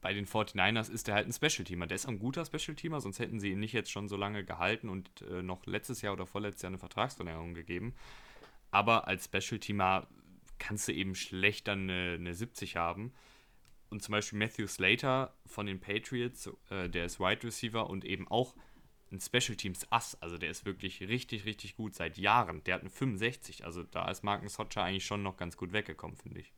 [0.00, 1.86] bei den 49ers ist er halt ein Special-Teamer.
[1.86, 4.88] Der ist ein guter Special-Teamer, sonst hätten sie ihn nicht jetzt schon so lange gehalten
[4.88, 7.94] und äh, noch letztes Jahr oder vorletztes Jahr eine Vertragsverlängerung gegeben.
[8.70, 10.06] Aber als Special-Teamer
[10.58, 13.12] kannst du eben schlechter eine, eine 70 haben.
[13.90, 18.26] Und zum Beispiel Matthew Slater von den Patriots, äh, der ist Wide Receiver und eben
[18.28, 18.54] auch
[19.12, 20.16] ein Special Teams Ass.
[20.20, 22.62] Also der ist wirklich richtig, richtig gut seit Jahren.
[22.64, 23.64] Der hat einen 65.
[23.64, 26.52] Also da ist Marcus Hodger eigentlich schon noch ganz gut weggekommen, finde ich.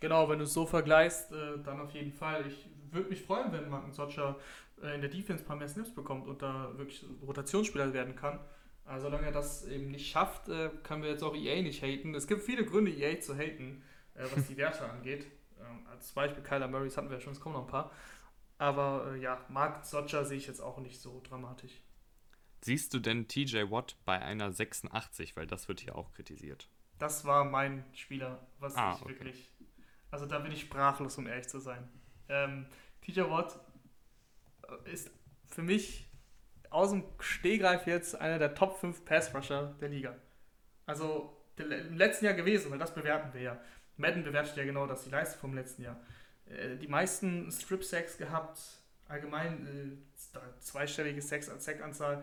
[0.00, 2.46] Genau, wenn du es so vergleichst, äh, dann auf jeden Fall.
[2.46, 4.36] Ich würde mich freuen, wenn Martin Socha
[4.82, 8.40] äh, in der Defense ein paar mehr Snaps bekommt und da wirklich Rotationsspieler werden kann.
[8.84, 12.14] Also solange er das eben nicht schafft, äh, können wir jetzt auch EA nicht haten.
[12.14, 13.82] Es gibt viele Gründe, EA zu haten,
[14.14, 15.26] äh, was die Werte angeht.
[15.58, 17.90] Ähm, als Beispiel Kyler Murray, das hatten wir ja schon, es kommen noch ein paar.
[18.58, 21.82] Aber äh, ja, Mark Socha sehe ich jetzt auch nicht so dramatisch.
[22.62, 25.36] Siehst du denn TJ Watt bei einer 86?
[25.36, 26.68] Weil das wird hier auch kritisiert.
[26.98, 29.10] Das war mein Spieler, was ah, ich okay.
[29.10, 29.50] wirklich
[30.10, 31.88] also da bin ich sprachlos, um ehrlich zu sein.
[32.28, 32.66] Ähm,
[33.02, 33.58] TJ Watt
[34.66, 35.10] äh, ist
[35.50, 36.08] für mich
[36.70, 40.16] aus dem Stehgreif jetzt einer der Top 5 Pass-Rusher der Liga.
[40.86, 43.60] Also im letzten Jahr gewesen, weil das bewerten wir ja.
[43.96, 46.00] Madden bewertet ja genau das, die Leistung vom letzten Jahr.
[46.50, 48.58] Äh, die meisten Strip-Sacks gehabt,
[49.08, 52.22] allgemein äh, zweistellige Sack-Anzahl.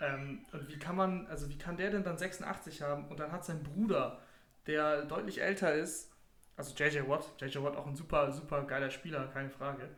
[0.00, 3.32] Ähm, und wie kann man, also wie kann der denn dann 86 haben und dann
[3.32, 4.20] hat sein Bruder,
[4.66, 6.10] der deutlich älter ist,
[6.56, 9.88] also JJ Watt, JJ Watt auch ein super, super geiler Spieler, keine Frage.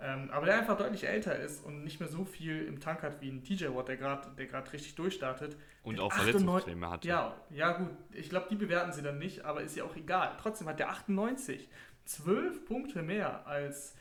[0.00, 3.20] Ähm, aber der einfach deutlich älter ist und nicht mehr so viel im Tank hat
[3.20, 5.56] wie ein TJ Watt, der gerade der richtig durchstartet.
[5.82, 7.04] Und auch Verletzungsprobleme hat.
[7.04, 7.90] Ja, ja gut.
[8.12, 10.36] Ich glaube, die bewerten sie dann nicht, aber ist ja auch egal.
[10.40, 11.68] Trotzdem hat der 98.
[12.08, 13.94] 12 Punkte mehr als,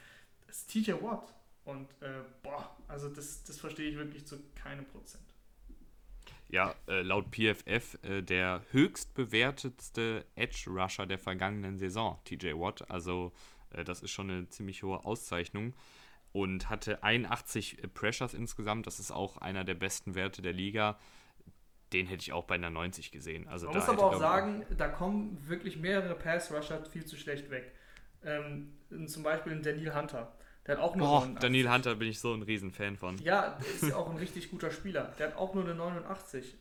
[0.48, 1.34] als TJ Watt.
[1.66, 5.24] Und äh, boah, also das, das verstehe ich wirklich zu keinem Prozent.
[6.50, 12.90] Ja, äh, laut PFF äh, der höchst bewertetste Edge Rusher der vergangenen Saison, TJ Watt.
[12.90, 13.34] Also
[13.72, 15.74] äh, das ist schon eine ziemlich hohe Auszeichnung.
[16.32, 18.88] Und hatte 81 Pressures insgesamt.
[18.88, 20.98] Das ist auch einer der besten Werte der Liga.
[21.94, 23.48] Den hätte ich auch bei einer 90 gesehen.
[23.48, 27.74] Also Man muss aber auch sagen, da kommen wirklich mehrere Pass-Rusher viel zu schlecht weg.
[28.26, 28.74] Ähm,
[29.08, 30.32] zum Beispiel Daniel Hunter.
[30.66, 33.18] Der hat auch nur oh, Daniel Hunter bin ich so ein Riesenfan von.
[33.20, 35.14] Ja, der ist ja auch ein richtig guter Spieler.
[35.18, 36.56] Der hat auch nur eine 89.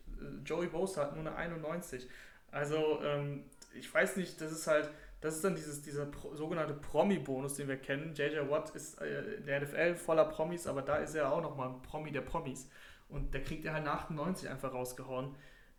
[0.45, 2.07] Joey Bosa hat nur eine 91.
[2.53, 4.89] Also, ähm, ich weiß nicht, das ist halt,
[5.21, 8.15] das ist dann dieses, dieser Pro, sogenannte Promi-Bonus, den wir kennen.
[8.15, 11.83] JJ Watt ist äh, der NFL voller Promis, aber da ist er auch nochmal ein
[11.83, 12.71] Promi der Promis.
[13.09, 15.35] Und der kriegt er halt nach 98 einfach rausgehauen.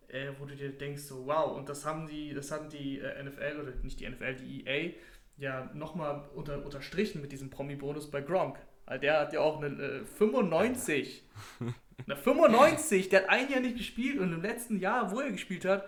[0.10, 3.22] Äh, wo du dir denkst, so wow, und das haben die, das hatten die äh,
[3.22, 4.94] NFL oder nicht die NFL, die EA
[5.38, 8.58] ja nochmal unter, unterstrichen mit diesem Promi-Bonus bei Gronk.
[8.86, 11.24] Weil der hat ja auch eine äh, 95.
[12.06, 15.66] eine 95, der hat ein Jahr nicht gespielt und im letzten Jahr, wo er gespielt
[15.66, 15.88] hat,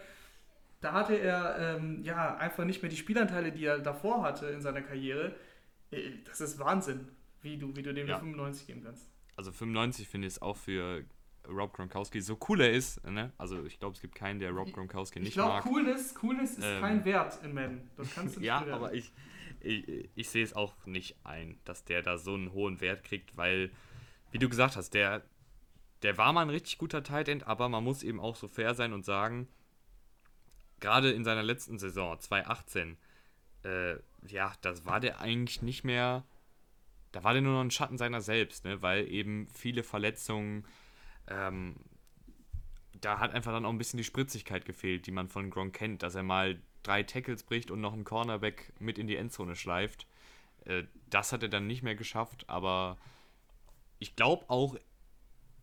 [0.81, 4.61] da hatte er ähm, ja einfach nicht mehr die Spielanteile, die er davor hatte in
[4.61, 5.35] seiner Karriere.
[5.91, 7.07] Äh, das ist Wahnsinn,
[7.41, 8.19] wie du, wie du dem ja.
[8.19, 9.09] 95 geben kannst.
[9.35, 11.03] Also 95 finde ich es auch für
[11.47, 13.03] Rob Gronkowski so cool er ist.
[13.05, 13.31] Ne?
[13.37, 15.57] Also ich glaube, es gibt keinen, der Rob Gronkowski nicht ich glaub, mag.
[15.59, 17.89] Ich glaube, Coolness, Coolness ist ähm, kein Wert in Madden.
[17.97, 19.11] Das kannst du nicht Ja, aber ich,
[19.61, 23.37] ich, ich sehe es auch nicht ein, dass der da so einen hohen Wert kriegt,
[23.37, 23.71] weil,
[24.31, 25.23] wie du gesagt hast, der,
[26.01, 28.73] der war mal ein richtig guter Tight End, aber man muss eben auch so fair
[28.73, 29.47] sein und sagen,
[30.79, 32.97] gerade in seiner letzten Saison, 2018,
[33.63, 33.95] äh,
[34.27, 36.25] ja, das war der eigentlich nicht mehr,
[37.11, 40.65] da war der nur noch ein Schatten seiner selbst, ne, weil eben viele Verletzungen,
[41.27, 41.75] ähm,
[43.01, 46.03] da hat einfach dann auch ein bisschen die Spritzigkeit gefehlt, die man von Gronk kennt,
[46.03, 50.07] dass er mal drei Tackles bricht und noch einen Cornerback mit in die Endzone schleift.
[50.65, 52.97] Äh, das hat er dann nicht mehr geschafft, aber
[53.99, 54.75] ich glaube auch,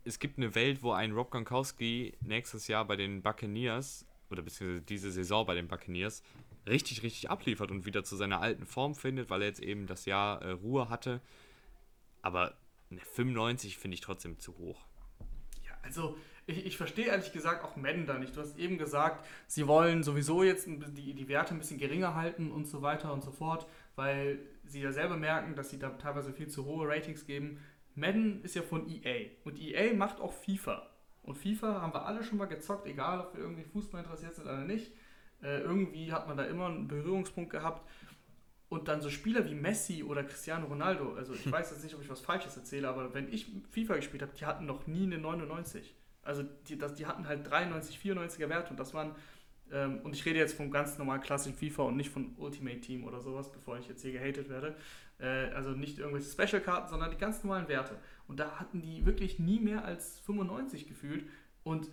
[0.05, 4.83] es gibt eine Welt, wo ein Rob Gronkowski nächstes Jahr bei den Buccaneers oder beziehungsweise
[4.83, 6.22] diese Saison bei den Buccaneers
[6.66, 10.05] richtig, richtig abliefert und wieder zu seiner alten Form findet, weil er jetzt eben das
[10.05, 11.20] Jahr äh, Ruhe hatte.
[12.22, 12.57] Aber
[12.90, 14.85] eine 95 finde ich trotzdem zu hoch.
[15.64, 18.37] Ja, also ich, ich verstehe ehrlich gesagt auch Madden da nicht.
[18.37, 22.52] Du hast eben gesagt, sie wollen sowieso jetzt die, die Werte ein bisschen geringer halten
[22.52, 26.32] und so weiter und so fort, weil sie ja selber merken, dass sie da teilweise
[26.32, 27.59] viel zu hohe Ratings geben.
[27.96, 30.88] Madden ist ja von EA und EA macht auch FIFA.
[31.22, 34.44] Und FIFA haben wir alle schon mal gezockt, egal ob wir irgendwie Fußball interessiert sind
[34.44, 34.92] oder nicht.
[35.42, 37.88] Äh, irgendwie hat man da immer einen Berührungspunkt gehabt.
[38.68, 42.02] Und dann so Spieler wie Messi oder Cristiano Ronaldo, also ich weiß jetzt nicht, ob
[42.02, 45.18] ich was Falsches erzähle, aber wenn ich FIFA gespielt habe, die hatten noch nie eine
[45.18, 45.95] 99.
[46.26, 49.14] Also die, das, die hatten halt 93, 94er Werte und das waren,
[49.72, 53.04] ähm, und ich rede jetzt vom ganz normalen klassischen FIFA und nicht von Ultimate Team
[53.04, 54.76] oder sowas, bevor ich jetzt hier gehatet werde.
[55.18, 57.98] Äh, also nicht irgendwelche Special-Karten, sondern die ganz normalen Werte.
[58.28, 61.28] Und da hatten die wirklich nie mehr als 95 gefühlt.
[61.62, 61.88] Und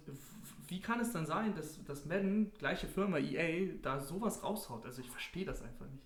[0.67, 4.85] wie kann es dann sein, dass, dass Madden, gleiche Firma EA, da sowas raushaut?
[4.85, 6.05] Also ich verstehe das einfach nicht.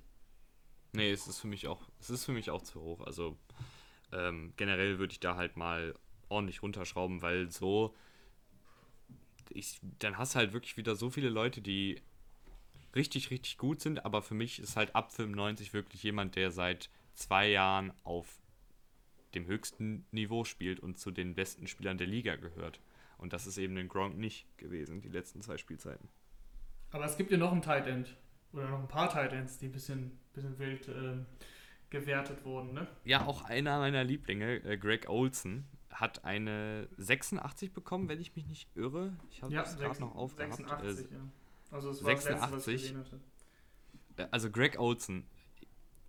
[0.93, 3.01] Nee, es ist für mich auch, es ist für mich auch zu hoch.
[3.01, 3.37] Also
[4.13, 5.93] ähm, generell würde ich da halt mal
[6.29, 7.93] ordentlich runterschrauben, weil so
[9.51, 12.01] ich, dann hast du halt wirklich wieder so viele Leute, die
[12.95, 16.89] richtig, richtig gut sind, aber für mich ist halt ab 95 wirklich jemand, der seit
[17.13, 18.27] zwei Jahren auf
[19.35, 22.79] dem höchsten Niveau spielt und zu den besten Spielern der Liga gehört.
[23.17, 26.07] Und das ist eben den Gronk nicht gewesen, die letzten zwei Spielzeiten.
[26.91, 28.15] Aber es gibt ja noch ein Tight End.
[28.53, 31.17] Oder noch ein paar Tight Ends, die ein bisschen, bisschen wild äh,
[31.89, 32.87] gewertet wurden, ne?
[33.03, 35.65] Ja, auch einer meiner Lieblinge, äh, Greg Olson,
[35.99, 39.17] hat eine 86 bekommen, wenn ich mich nicht irre.
[39.31, 40.55] Ich habe ja, es gerade noch aufgehabt.
[40.55, 41.21] 86, äh, ja.
[41.71, 42.93] Also es war 86.
[42.93, 43.19] Das letzte,
[44.17, 45.25] äh, also Greg Olson,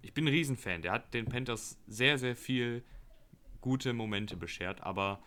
[0.03, 0.83] ich bin ein Riesenfan.
[0.83, 2.85] Der hat den Panthers sehr, sehr viel
[3.63, 5.23] gute Momente beschert, aber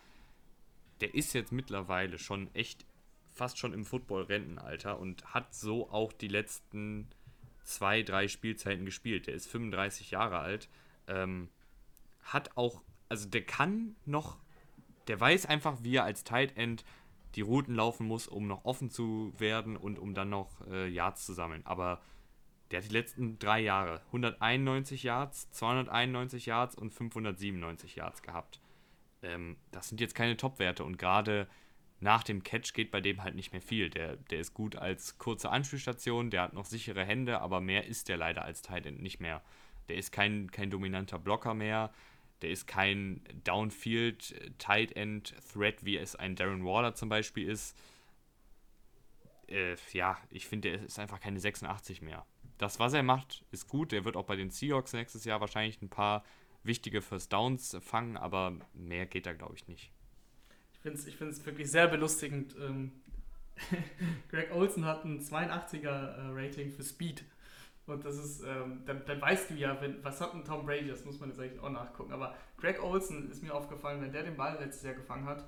[1.00, 2.86] der ist jetzt mittlerweile schon echt
[3.34, 7.08] fast schon im Football-Rentenalter und hat so auch die letzten
[7.64, 9.26] zwei, drei Spielzeiten gespielt.
[9.26, 10.68] Der ist 35 Jahre alt,
[11.08, 11.48] ähm,
[12.22, 14.38] hat auch, also der kann noch
[15.08, 16.84] der weiß einfach, wie er als Tight End
[17.34, 21.24] die Routen laufen muss, um noch offen zu werden und um dann noch äh, Yards
[21.24, 21.64] zu sammeln.
[21.64, 22.00] Aber
[22.70, 28.60] der hat die letzten drei Jahre 191 Yards, 291 Yards und 597 Yards gehabt.
[29.22, 31.48] Ähm, das sind jetzt keine Top-Werte und gerade
[32.00, 33.88] nach dem Catch geht bei dem halt nicht mehr viel.
[33.88, 38.08] Der, der ist gut als kurze Anspielstation, der hat noch sichere Hände, aber mehr ist
[38.08, 39.42] der leider als Tight End nicht mehr.
[39.88, 41.92] Der ist kein, kein dominanter Blocker mehr.
[42.42, 47.76] Der ist kein Downfield Tight End Threat, wie es ein Darren Waller zum Beispiel ist.
[49.48, 52.26] Äh, ja, ich finde, er ist einfach keine 86 mehr.
[52.58, 53.92] Das, was er macht, ist gut.
[53.92, 56.24] Er wird auch bei den Seahawks nächstes Jahr wahrscheinlich ein paar
[56.62, 59.90] wichtige First Downs fangen, aber mehr geht da, glaube ich, nicht.
[60.74, 62.92] Ich finde es ich wirklich sehr belustigend, ähm,
[64.30, 67.24] Greg Olson hat ein 82er äh, Rating für Speed.
[67.92, 70.88] Und das ist, ähm, dann, dann, weißt du ja, wenn, was hat ein Tom Brady,
[70.88, 72.12] das muss man jetzt eigentlich auch nachgucken.
[72.12, 75.44] Aber Greg Olson ist mir aufgefallen, wenn der den Ball letztes Jahr gefangen hat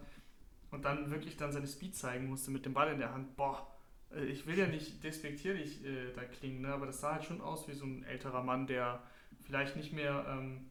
[0.71, 3.67] und dann wirklich dann seine Speed zeigen musste mit dem Ball in der Hand, boah,
[4.15, 7.41] äh, ich will ja nicht despektierlich äh, da klingen, ne, aber das sah halt schon
[7.41, 9.03] aus wie so ein älterer Mann, der
[9.43, 10.71] vielleicht nicht mehr ähm,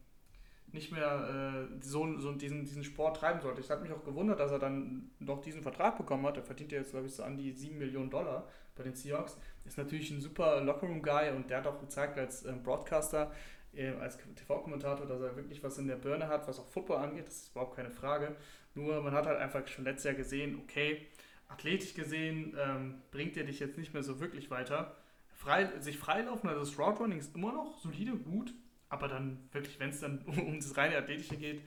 [0.74, 3.60] nicht mehr äh, so, so diesen, diesen Sport treiben sollte.
[3.60, 6.36] Ich habe mich auch gewundert, dass er dann noch diesen Vertrag bekommen hat.
[6.36, 9.38] Er verdient ja jetzt, glaube ich, so an die 7 Millionen Dollar bei den Seahawks.
[9.64, 13.32] Ist natürlich ein super Lockerroom-Guy und der hat auch gezeigt als ähm, Broadcaster,
[13.74, 17.26] äh, als TV-Kommentator, dass er wirklich was in der Birne hat, was auch Football angeht.
[17.26, 18.36] Das ist überhaupt keine Frage.
[18.74, 21.06] Nur man hat halt einfach schon letztes Jahr gesehen, okay,
[21.48, 24.96] athletisch gesehen ähm, bringt er dich jetzt nicht mehr so wirklich weiter.
[25.34, 28.54] Frei, sich freilaufen, also das Route Running ist immer noch solide, gut,
[28.88, 31.62] aber dann wirklich, wenn es dann um das reine Athletische geht,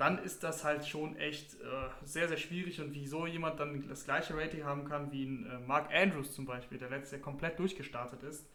[0.00, 4.04] dann ist das halt schon echt äh, sehr, sehr schwierig und wieso jemand dann das
[4.04, 7.58] gleiche Rating haben kann wie ein äh, Mark Andrews zum Beispiel, der letztes Jahr komplett
[7.58, 8.48] durchgestartet ist.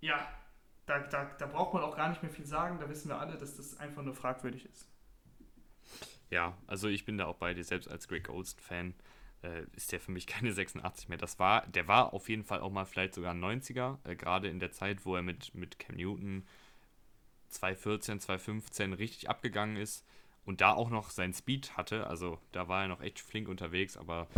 [0.00, 0.24] Ja,
[0.86, 3.36] da, da, da braucht man auch gar nicht mehr viel sagen, da wissen wir alle,
[3.36, 4.88] dass das einfach nur fragwürdig ist.
[6.30, 8.94] Ja, also ich bin da auch bei dir, selbst als Greg Olsen-Fan
[9.42, 11.18] äh, ist der für mich keine 86 mehr.
[11.18, 14.46] Das war, der war auf jeden Fall auch mal vielleicht sogar ein 90er, äh, gerade
[14.46, 16.46] in der Zeit, wo er mit, mit Cam Newton
[17.48, 20.06] 2014, 2015 richtig abgegangen ist
[20.46, 22.06] und da auch noch sein Speed hatte.
[22.06, 24.28] Also da war er noch echt flink unterwegs, aber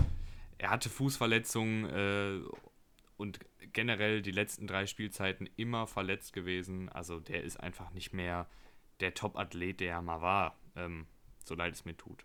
[0.57, 2.41] er hatte Fußverletzungen äh,
[3.17, 3.39] und
[3.73, 6.89] generell die letzten drei Spielzeiten immer verletzt gewesen.
[6.89, 8.49] Also der ist einfach nicht mehr
[9.01, 11.07] der Top-Athlet, der er mal war, ähm,
[11.45, 12.25] so leid es mir tut.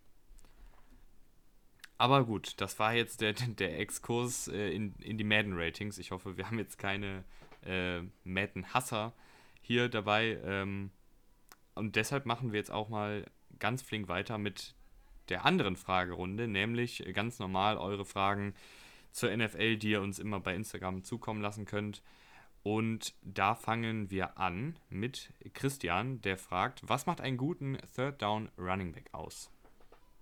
[1.98, 5.98] Aber gut, das war jetzt der, der Exkurs äh, in, in die Madden-Ratings.
[5.98, 7.26] Ich hoffe, wir haben jetzt keine
[7.66, 9.14] äh, Madden-Hasser
[9.62, 10.40] hier dabei.
[10.44, 10.90] Ähm,
[11.76, 13.26] und deshalb machen wir jetzt auch mal
[13.60, 14.76] ganz flink weiter mit
[15.30, 18.54] der anderen Fragerunde, nämlich ganz normal eure Fragen
[19.12, 22.02] zur NFL, die ihr uns immer bei Instagram zukommen lassen könnt.
[22.64, 28.50] Und da fangen wir an mit Christian, der fragt, was macht einen guten Third Down
[28.58, 29.52] Running Back aus?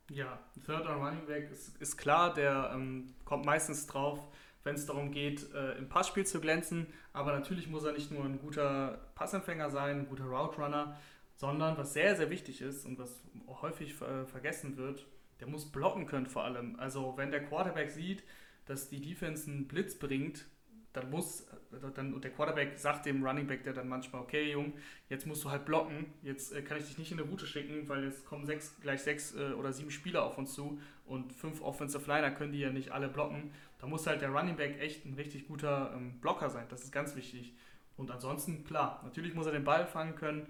[0.10, 4.20] Ja, Third Down Running Back ist, ist klar, der ähm, kommt meistens drauf,
[4.64, 6.88] wenn es darum geht, äh, im Passspiel zu glänzen.
[7.14, 10.98] Aber natürlich muss er nicht nur ein guter Passempfänger sein, ein guter Route Runner,
[11.42, 13.20] sondern was sehr, sehr wichtig ist und was
[13.64, 15.08] häufig äh, vergessen wird,
[15.40, 16.80] der muss blocken können vor allem.
[16.80, 18.24] Also wenn der Quarterback sieht,
[18.68, 20.46] dass die Defense einen Blitz bringt,
[20.94, 21.48] dann muss,
[21.96, 24.74] dann, und der Quarterback sagt dem Running Back der dann manchmal, okay, Jung,
[25.10, 27.90] jetzt musst du halt blocken, jetzt äh, kann ich dich nicht in eine Route schicken,
[27.90, 31.64] weil jetzt kommen sechs, gleich sechs äh, oder sieben Spieler auf uns zu und fünf
[31.64, 33.52] Offensive Liner können die ja nicht alle blocken.
[33.80, 36.92] Da muss halt der Running Back echt ein richtig guter ähm, Blocker sein, das ist
[36.92, 37.56] ganz wichtig.
[37.98, 40.46] Und ansonsten, klar, natürlich muss er den Ball fangen können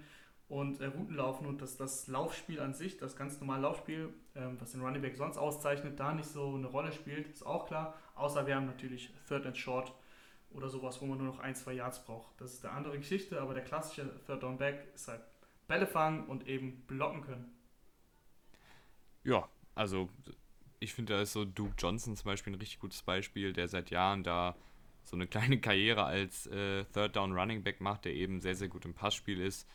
[0.52, 4.58] und äh, Routen laufen und dass das Laufspiel an sich, das ganz normale Laufspiel, ähm,
[4.60, 7.98] was den Running Back sonst auszeichnet, da nicht so eine Rolle spielt, ist auch klar.
[8.16, 9.94] Außer wir haben natürlich Third and Short
[10.50, 12.38] oder sowas, wo man nur noch ein, zwei Yards braucht.
[12.38, 15.22] Das ist eine andere Geschichte, aber der klassische Third Down Back ist halt
[15.68, 17.50] Bälle fangen und eben blocken können.
[19.24, 20.10] Ja, also
[20.80, 23.88] ich finde, da ist so Duke Johnson zum Beispiel ein richtig gutes Beispiel, der seit
[23.88, 24.54] Jahren da
[25.02, 28.68] so eine kleine Karriere als äh, Third Down Running Back macht, der eben sehr, sehr
[28.68, 29.66] gut im Passspiel ist.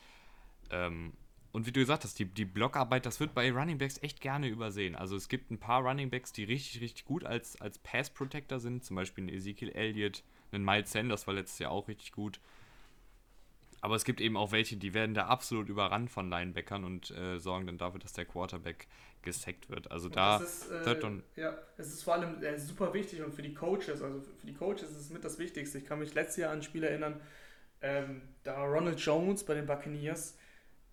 [0.71, 1.13] Ähm,
[1.51, 4.47] und wie du gesagt hast, die, die Blockarbeit, das wird bei Running Backs echt gerne
[4.47, 4.95] übersehen.
[4.95, 8.59] Also es gibt ein paar Running Backs, die richtig, richtig gut als, als Pass Protector
[8.59, 12.39] sind, zum Beispiel ein Ezekiel Elliott, ein Miles Sanders war letztes Jahr auch richtig gut.
[13.81, 17.39] Aber es gibt eben auch welche, die werden da absolut überrannt von Linebackern und äh,
[17.39, 18.87] sorgen dann dafür, dass der Quarterback
[19.21, 19.91] gesackt wird.
[19.91, 23.53] Also da ist, äh, ja, es ist vor allem äh, super wichtig und für die
[23.53, 25.77] Coaches, also für die Coaches ist es mit das Wichtigste.
[25.77, 27.19] Ich kann mich letztes Jahr an ein Spiel erinnern,
[27.81, 30.37] ähm, da Ronald Jones bei den Buccaneers,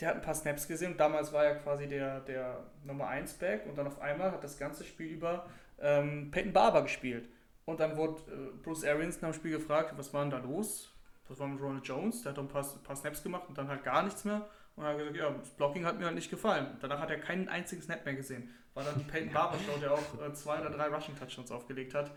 [0.00, 3.34] der hat ein paar Snaps gesehen und damals war er quasi der, der Nummer 1
[3.34, 5.46] Back und dann auf einmal hat das ganze Spiel über
[5.80, 7.28] ähm, Peyton Barber gespielt.
[7.64, 10.92] Und dann wurde äh, Bruce Arians nach dem Spiel gefragt, was war denn da los?
[11.28, 12.22] Was war mit Ronald Jones?
[12.22, 14.46] Der hat ein paar, paar Snaps gemacht und dann halt gar nichts mehr.
[14.76, 16.66] Und er hat gesagt, ja, das Blocking hat mir halt nicht gefallen.
[16.72, 18.50] Und danach hat er keinen einzigen Snap mehr gesehen.
[18.74, 22.10] War dann Peyton Barber Show, der auch äh, zwei oder drei Rushing Touchdowns aufgelegt hat.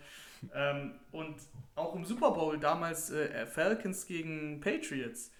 [0.53, 1.35] Ähm, und
[1.75, 5.31] auch im Super Bowl damals äh, Falcons gegen Patriots.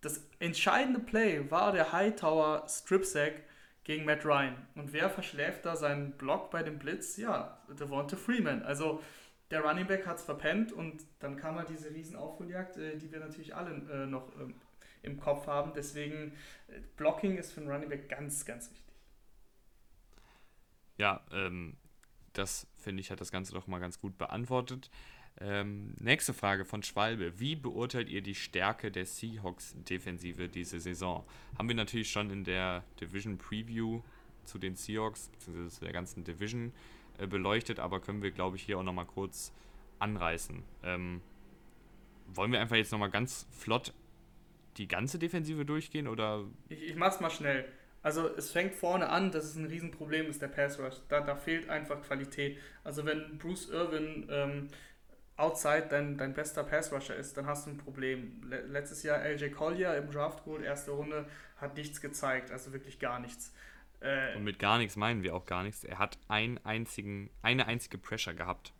[0.00, 3.42] Das entscheidende Play war der Hightower Strip Sack
[3.84, 4.56] gegen Matt Ryan.
[4.74, 7.16] Und wer verschläft da seinen Block bei dem Blitz?
[7.16, 8.62] Ja, Devonta Freeman.
[8.62, 9.02] Also
[9.50, 13.10] der Running Back hat es verpennt und dann kam halt diese riesen Aufholjagd, äh, die
[13.12, 14.54] wir natürlich alle äh, noch ähm,
[15.02, 15.72] im Kopf haben.
[15.74, 16.32] Deswegen,
[16.68, 18.94] äh, Blocking ist für einen Running Back ganz, ganz wichtig.
[20.98, 21.76] Ja, ähm,
[22.32, 24.90] das finde ich hat das Ganze doch mal ganz gut beantwortet.
[25.38, 27.38] Ähm, nächste Frage von Schwalbe.
[27.38, 31.24] Wie beurteilt ihr die Stärke der Seahawks-Defensive diese Saison?
[31.58, 34.00] Haben wir natürlich schon in der Division Preview
[34.44, 36.72] zu den Seahawks, beziehungsweise zu der ganzen Division
[37.18, 39.52] äh, beleuchtet, aber können wir, glaube ich, hier auch nochmal kurz
[39.98, 40.62] anreißen.
[40.84, 41.20] Ähm,
[42.28, 43.92] wollen wir einfach jetzt nochmal ganz flott
[44.78, 46.44] die ganze Defensive durchgehen oder?
[46.68, 47.66] Ich, ich mach's mal schnell.
[48.02, 50.94] Also es fängt vorne an, dass es ein Riesenproblem ist, der Pass Rush.
[51.08, 52.58] Da, da fehlt einfach Qualität.
[52.84, 54.68] Also wenn Bruce Irvin ähm,
[55.36, 58.42] outside dein, dein bester Pass Rusher ist, dann hast du ein Problem.
[58.68, 61.26] letztes Jahr LJ Collier im Draft Goal, erste Runde,
[61.58, 63.52] hat nichts gezeigt, also wirklich gar nichts.
[64.00, 65.84] Äh, Und mit gar nichts meinen wir auch gar nichts.
[65.84, 68.72] Er hat einen einzigen, eine einzige Pressure gehabt.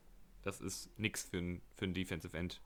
[0.43, 2.61] Das ist nichts für ein, für ein Defensive End.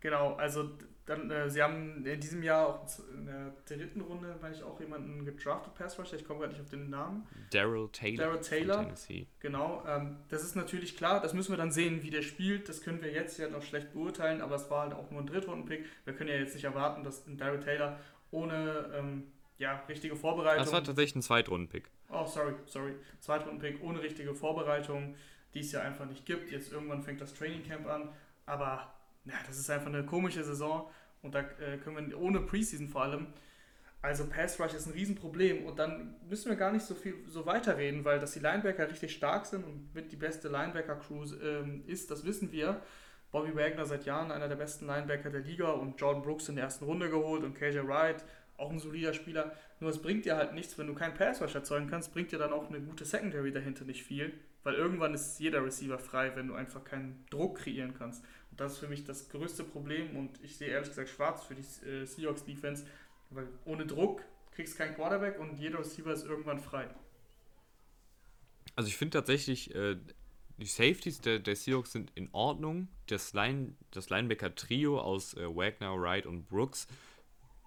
[0.00, 0.70] Genau, also
[1.08, 4.78] dann, äh, sie haben in diesem Jahr auch in der dritten Runde, meine ich, auch
[4.78, 7.26] jemanden gedraftet, Pass Rusher, ich komme gerade nicht auf den Namen.
[7.50, 8.26] Daryl Taylor.
[8.26, 8.94] Daryl Taylor.
[9.40, 12.68] Genau, ähm, das ist natürlich klar, das müssen wir dann sehen, wie der spielt.
[12.68, 15.26] Das können wir jetzt ja noch schlecht beurteilen, aber es war halt auch nur ein
[15.26, 15.86] Drittrunden-Pick.
[16.04, 17.98] Wir können ja jetzt nicht erwarten, dass ein Daryl Taylor
[18.30, 20.62] ohne ähm, ja, richtige Vorbereitung.
[20.62, 21.90] Das war tatsächlich ein Zweitrunden-Pick.
[22.10, 22.94] Oh, sorry, sorry.
[23.20, 25.14] Zweitrunden-Pick ohne richtige Vorbereitung,
[25.54, 26.50] die es ja einfach nicht gibt.
[26.50, 28.10] Jetzt irgendwann fängt das Training Camp an,
[28.44, 28.92] aber
[29.24, 30.90] ja, das ist einfach eine komische Saison
[31.22, 33.28] und da äh, können wir ohne Preseason vor allem.
[34.00, 37.46] Also Pass Rush ist ein Riesenproblem und dann müssen wir gar nicht so viel so
[37.46, 42.10] weiterreden, weil dass die Linebacker richtig stark sind und mit die beste Linebacker-Crew ähm, ist,
[42.10, 42.80] das wissen wir.
[43.32, 46.64] Bobby Wagner seit Jahren einer der besten Linebacker der Liga und Jordan Brooks in der
[46.64, 48.24] ersten Runde geholt und KJ Wright,
[48.56, 49.52] auch ein solider Spieler.
[49.80, 52.38] Nur es bringt dir halt nichts, wenn du keinen Pass Rush erzeugen kannst, bringt dir
[52.38, 56.46] dann auch eine gute Secondary dahinter nicht viel, weil irgendwann ist jeder Receiver frei, wenn
[56.46, 58.24] du einfach keinen Druck kreieren kannst
[58.58, 61.62] das ist für mich das größte Problem und ich sehe ehrlich gesagt schwarz für die
[61.88, 62.84] äh, Seahawks Defense,
[63.30, 66.88] weil ohne Druck kriegst du keinen Quarterback und jeder Receiver ist irgendwann frei.
[68.74, 69.96] Also ich finde tatsächlich, äh,
[70.58, 72.88] die Safeties der, der Seahawks sind in Ordnung.
[73.06, 76.88] Das, Line, das Linebacker-Trio aus äh, Wagner, Wright und Brooks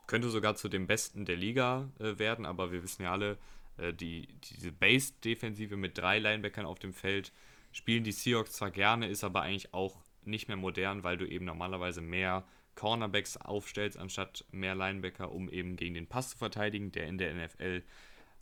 [0.07, 3.37] könnte sogar zu dem Besten der Liga äh, werden, aber wir wissen ja alle,
[3.77, 7.31] äh, die, diese Base-Defensive mit drei Linebackern auf dem Feld
[7.71, 11.45] spielen die Seahawks zwar gerne, ist aber eigentlich auch nicht mehr modern, weil du eben
[11.45, 12.45] normalerweise mehr
[12.75, 17.33] Cornerbacks aufstellst, anstatt mehr Linebacker, um eben gegen den Pass zu verteidigen, der in der
[17.33, 17.83] NFL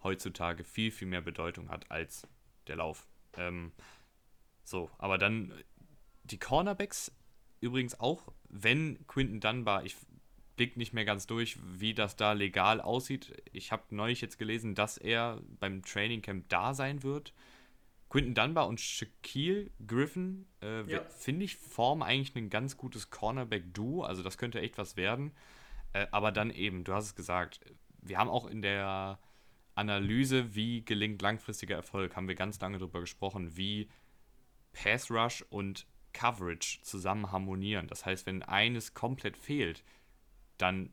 [0.03, 2.27] heutzutage viel, viel mehr Bedeutung hat als
[2.67, 3.07] der Lauf.
[3.35, 3.71] Ähm,
[4.63, 5.53] so, aber dann
[6.23, 7.11] die Cornerbacks
[7.59, 9.95] übrigens auch, wenn Quinton Dunbar, ich
[10.55, 13.41] blick nicht mehr ganz durch, wie das da legal aussieht.
[13.53, 17.33] Ich habe neulich jetzt gelesen, dass er beim Training Camp da sein wird.
[18.09, 21.03] Quinton Dunbar und Shaquille Griffin, äh, ja.
[21.09, 24.03] finde ich, formen eigentlich ein ganz gutes Cornerback-Duo.
[24.03, 25.31] Also das könnte echt was werden.
[25.93, 27.59] Äh, aber dann eben, du hast es gesagt,
[28.01, 29.19] wir haben auch in der
[29.75, 33.89] Analyse, wie gelingt langfristiger Erfolg, haben wir ganz lange darüber gesprochen, wie
[34.73, 37.87] Pass Rush und Coverage zusammen harmonieren.
[37.87, 39.83] Das heißt, wenn eines komplett fehlt,
[40.57, 40.91] dann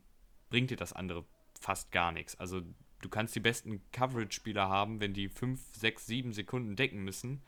[0.51, 1.25] bringt dir das andere
[1.59, 2.37] fast gar nichts.
[2.37, 2.63] Also
[3.01, 7.43] du kannst die besten Coverage-Spieler haben, wenn die 5, 6, 7 Sekunden decken müssen.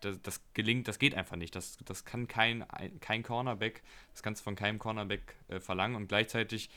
[0.00, 1.54] Das, das, gelingt, das geht einfach nicht.
[1.54, 2.64] Das, das kann kein,
[3.00, 3.82] kein Cornerback,
[4.12, 6.70] das kannst du von keinem Cornerback äh, verlangen und gleichzeitig,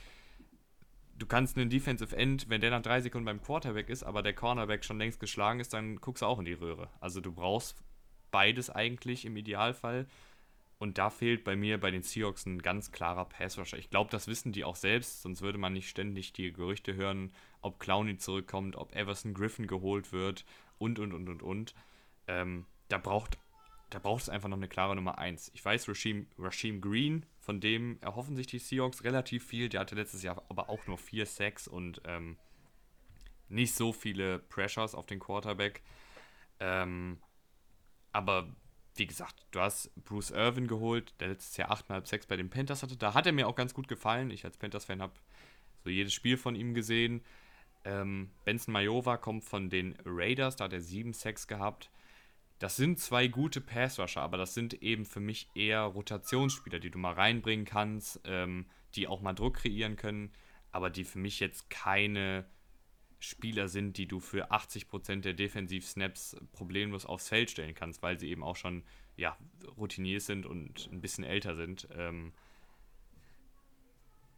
[1.18, 4.34] du kannst einen Defensive End, wenn der nach drei Sekunden beim Quarterback ist, aber der
[4.34, 6.90] Cornerback schon längst geschlagen ist, dann guckst du auch in die Röhre.
[7.00, 7.84] Also du brauchst
[8.30, 10.08] beides eigentlich im Idealfall
[10.78, 13.78] und da fehlt bei mir bei den Seahawks ein ganz klarer Passrusher.
[13.78, 17.32] Ich glaube, das wissen die auch selbst, sonst würde man nicht ständig die Gerüchte hören,
[17.66, 20.46] ob Clowney zurückkommt, ob Everson Griffin geholt wird
[20.78, 21.76] und, und, und, und, und.
[22.28, 23.38] Ähm, da braucht
[23.90, 25.52] da braucht es einfach noch eine klare Nummer 1.
[25.54, 29.70] Ich weiß, Rasheem, Rasheem Green, von dem erhoffen sich die Seahawks relativ viel.
[29.70, 32.38] Der hatte letztes Jahr aber auch nur vier Sacks und ähm,
[33.48, 35.82] nicht so viele Pressures auf den Quarterback.
[36.60, 37.20] Ähm,
[38.12, 38.54] aber
[38.96, 42.82] wie gesagt, du hast Bruce Irvin geholt, der letztes Jahr 8,5 Sex bei den Panthers
[42.82, 42.98] hatte.
[42.98, 44.32] Da hat er mir auch ganz gut gefallen.
[44.32, 45.14] Ich als Panthers-Fan habe
[45.84, 47.24] so jedes Spiel von ihm gesehen.
[47.86, 51.90] Ähm, Benson Majova kommt von den Raiders, da hat er 7 Sex gehabt.
[52.60, 56.98] Das sind zwei gute Pass-Rusher, aber das sind eben für mich eher Rotationsspieler, die du
[56.98, 58.66] mal reinbringen kannst, ähm,
[58.96, 60.32] die auch mal Druck kreieren können,
[60.72, 62.46] aber die für mich jetzt keine
[63.20, 68.30] Spieler sind, die du für 80% der Defensiv-Snaps problemlos aufs Feld stellen kannst, weil sie
[68.30, 68.84] eben auch schon
[69.18, 69.38] ja,
[69.78, 71.88] routiniert sind und ein bisschen älter sind.
[71.94, 72.34] Ähm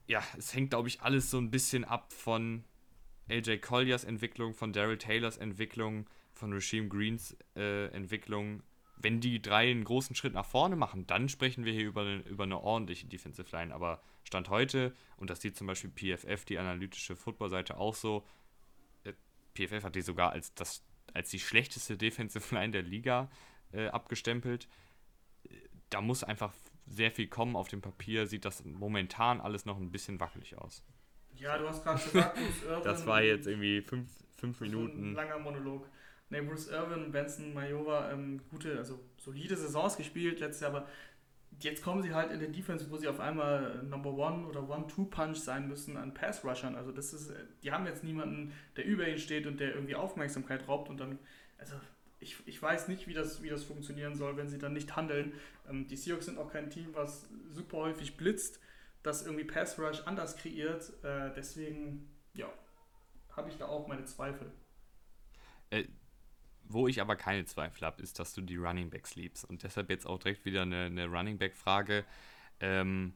[0.08, 2.64] ja, es hängt, glaube ich, alles so ein bisschen ab von
[3.30, 8.64] AJ Colliers Entwicklung, von Daryl Taylors Entwicklung, von Regime Greens äh, Entwicklung.
[8.96, 12.18] Wenn die drei einen großen Schritt nach vorne machen, dann sprechen wir hier über eine,
[12.22, 13.74] über eine ordentliche Defensive Line.
[13.74, 18.26] Aber Stand heute, und das sieht zum Beispiel PFF, die analytische Football-Seite, auch so,
[19.58, 23.30] PFF hat die sogar als, das, als die schlechteste Defensive Line der Liga
[23.72, 24.68] äh, abgestempelt.
[25.90, 26.54] Da muss einfach
[26.86, 27.56] sehr viel kommen.
[27.56, 30.84] Auf dem Papier sieht das momentan alles noch ein bisschen wackelig aus.
[31.40, 32.84] Ja, du hast gerade gesagt, Bruce Irvin.
[32.84, 35.12] Das war jetzt irgendwie fünf, fünf Minuten.
[35.12, 35.88] ein langer Monolog.
[36.30, 40.88] Nee, Bruce Irvin und Benson Majova ähm, gute, also solide Saisons gespielt letztes Jahr, aber
[41.60, 45.38] jetzt kommen sie halt in der Defense, wo sie auf einmal Number One oder One-Two-Punch
[45.38, 46.76] sein müssen an Pass-Rushern.
[46.76, 47.34] Also das ist,
[47.64, 51.18] die haben jetzt niemanden, der über ihnen steht und der irgendwie Aufmerksamkeit raubt und dann,
[51.58, 51.76] also
[52.20, 55.34] ich, ich weiß nicht, wie das, wie das funktionieren soll, wenn sie dann nicht handeln.
[55.70, 58.60] Ähm, die Seahawks sind auch kein Team, was super häufig blitzt,
[59.04, 60.92] das irgendwie Pass-Rush anders kreiert.
[61.04, 62.52] Äh, deswegen, ja,
[63.36, 64.52] habe ich da auch meine Zweifel.
[65.70, 65.86] Äh,
[66.64, 69.46] wo ich aber keine Zweifel habe, ist, dass du die Running Backs liebst.
[69.46, 72.06] Und deshalb jetzt auch direkt wieder eine, eine Running Back-Frage.
[72.60, 73.14] Ähm,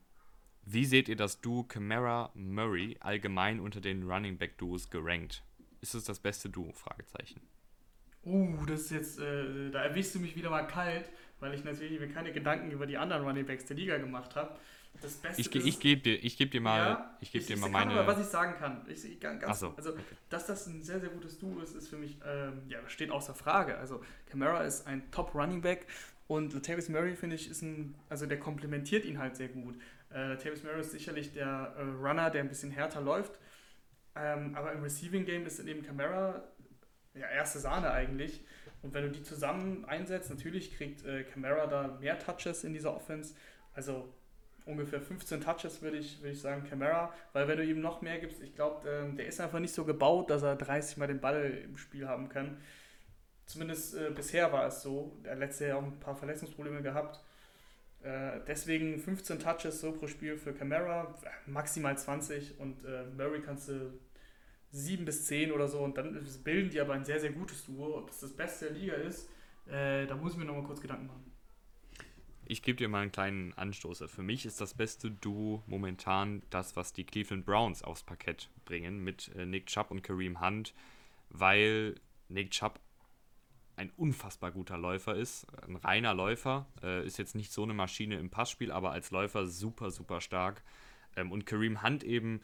[0.63, 5.43] wie seht ihr das Duo Camara Murray allgemein unter den Running Back Duos gerankt?
[5.82, 6.71] Ist es das beste Duo?
[6.73, 7.41] Fragezeichen.
[8.23, 11.09] Uh, das ist jetzt, äh, da erwischst du mich wieder mal kalt,
[11.42, 14.56] weil ich natürlich mir keine Gedanken über die anderen Running Backs der Liga gemacht habe.
[15.02, 17.58] Das Beste ich, ist, ich gebe dir, ich geb dir mal, ja, ich gebe dir
[17.58, 17.92] mal meine.
[17.92, 20.02] Aber, was ich sagen kann, ich, ich ganz, so, also okay.
[20.30, 23.34] dass das ein sehr sehr gutes Duo ist, ist für mich ähm, ja steht außer
[23.34, 23.78] Frage.
[23.78, 25.88] Also Camara ist ein Top Running Back
[26.28, 29.76] und Latavius Murray finde ich ist ein, also der komplementiert ihn halt sehr gut.
[30.14, 33.39] Äh, Latavius Murray ist sicherlich der äh, Runner, der ein bisschen härter läuft,
[34.16, 36.44] ähm, aber im Receiving Game ist eben Camara
[37.16, 38.42] ja erste Sahne eigentlich.
[38.82, 42.95] Und wenn du die zusammen einsetzt, natürlich kriegt äh, Camara da mehr Touches in dieser
[42.95, 43.36] Offense.
[43.73, 44.13] Also
[44.65, 47.13] ungefähr 15 Touches, würde ich, würd ich sagen, Camara.
[47.34, 49.86] Weil wenn du ihm noch mehr gibst, ich glaube, äh, der ist einfach nicht so
[49.86, 52.57] gebaut, dass er 30 Mal den Ball im Spiel haben kann.
[53.45, 55.17] Zumindest äh, bisher war es so.
[55.23, 57.23] Er hat letztes Jahr auch ein paar Verletzungsprobleme gehabt.
[58.03, 61.13] Äh, deswegen 15 Touches so pro Spiel für Camara,
[61.45, 63.93] maximal 20 und äh, Murray kannst du
[64.72, 67.97] 7 bis 10 oder so und dann bilden die aber ein sehr, sehr gutes Duo.
[67.97, 69.30] Ob das das Beste der Liga ist,
[69.67, 71.32] äh, da muss ich mir nochmal kurz Gedanken machen
[72.51, 74.03] ich gebe dir mal einen kleinen Anstoß.
[74.07, 79.01] Für mich ist das beste Duo momentan das, was die Cleveland Browns aufs Parkett bringen
[79.05, 80.74] mit äh, Nick Chubb und Kareem Hunt,
[81.30, 81.95] weil
[82.28, 82.82] Nick Chubb
[83.78, 88.19] ein unfassbar guter Läufer ist, ein reiner Läufer, äh, ist jetzt nicht so eine Maschine
[88.19, 90.61] im Passspiel, aber als Läufer super, super stark.
[91.15, 92.41] Ähm, und Kareem Hunt eben,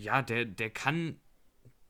[0.00, 1.20] ja, der, der kann,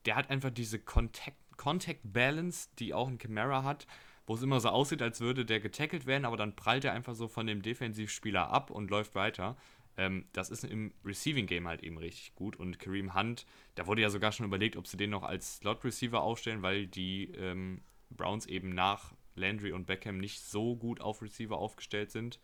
[0.05, 3.87] der hat einfach diese Contact, Contact Balance, die auch ein Camara hat
[4.31, 7.17] wo es immer so aussieht, als würde der getackelt werden, aber dann prallt er einfach
[7.17, 9.57] so von dem Defensivspieler ab und läuft weiter.
[9.97, 12.55] Ähm, das ist im Receiving Game halt eben richtig gut.
[12.55, 13.45] Und Kareem Hunt,
[13.75, 16.87] da wurde ja sogar schon überlegt, ob sie den noch als Slot Receiver aufstellen, weil
[16.87, 22.39] die ähm, Browns eben nach Landry und Beckham nicht so gut auf Receiver aufgestellt sind.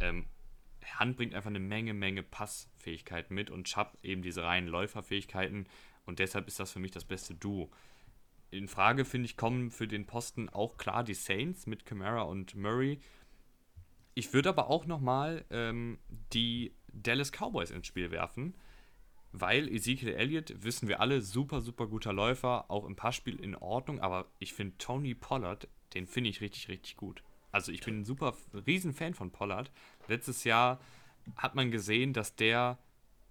[0.00, 0.24] Ähm,
[0.98, 5.66] Hunt bringt einfach eine Menge, Menge Passfähigkeiten mit und Chubb eben diese reinen Läuferfähigkeiten.
[6.04, 7.70] Und deshalb ist das für mich das beste Duo
[8.50, 12.54] in Frage, finde ich, kommen für den Posten auch klar die Saints mit Camara und
[12.54, 13.00] Murray.
[14.14, 15.98] Ich würde aber auch nochmal ähm,
[16.32, 18.54] die Dallas Cowboys ins Spiel werfen,
[19.32, 24.00] weil Ezekiel Elliott, wissen wir alle, super, super guter Läufer, auch im Passspiel in Ordnung,
[24.00, 27.22] aber ich finde Tony Pollard, den finde ich richtig, richtig gut.
[27.52, 28.34] Also ich bin ein super
[28.66, 29.70] Riesenfan von Pollard.
[30.06, 30.80] Letztes Jahr
[31.36, 32.78] hat man gesehen, dass der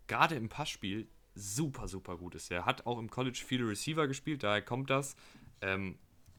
[0.08, 2.52] gerade im Passspiel super, super gut ist.
[2.52, 5.16] Er hat auch im College viele Receiver gespielt, daher kommt das.
[5.62, 5.98] Ähm,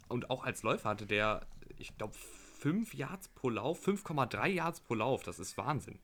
[0.08, 4.94] und auch als Läufer hatte der, ich glaube, 5 Yards pro Lauf, 5,3 Yards pro
[4.94, 5.22] Lauf.
[5.22, 5.98] Das ist Wahnsinn.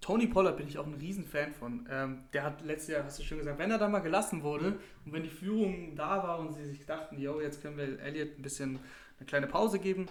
[0.00, 1.88] Tony Pollard bin ich auch ein Riesenfan von.
[1.90, 4.78] Ähm, der hat letztes Jahr, hast du schon gesagt, wenn er da mal gelassen wurde
[5.06, 8.38] und wenn die Führung da war und sie sich dachten, yo, jetzt können wir Elliott
[8.38, 8.80] ein bisschen
[9.18, 10.06] eine kleine Pause geben,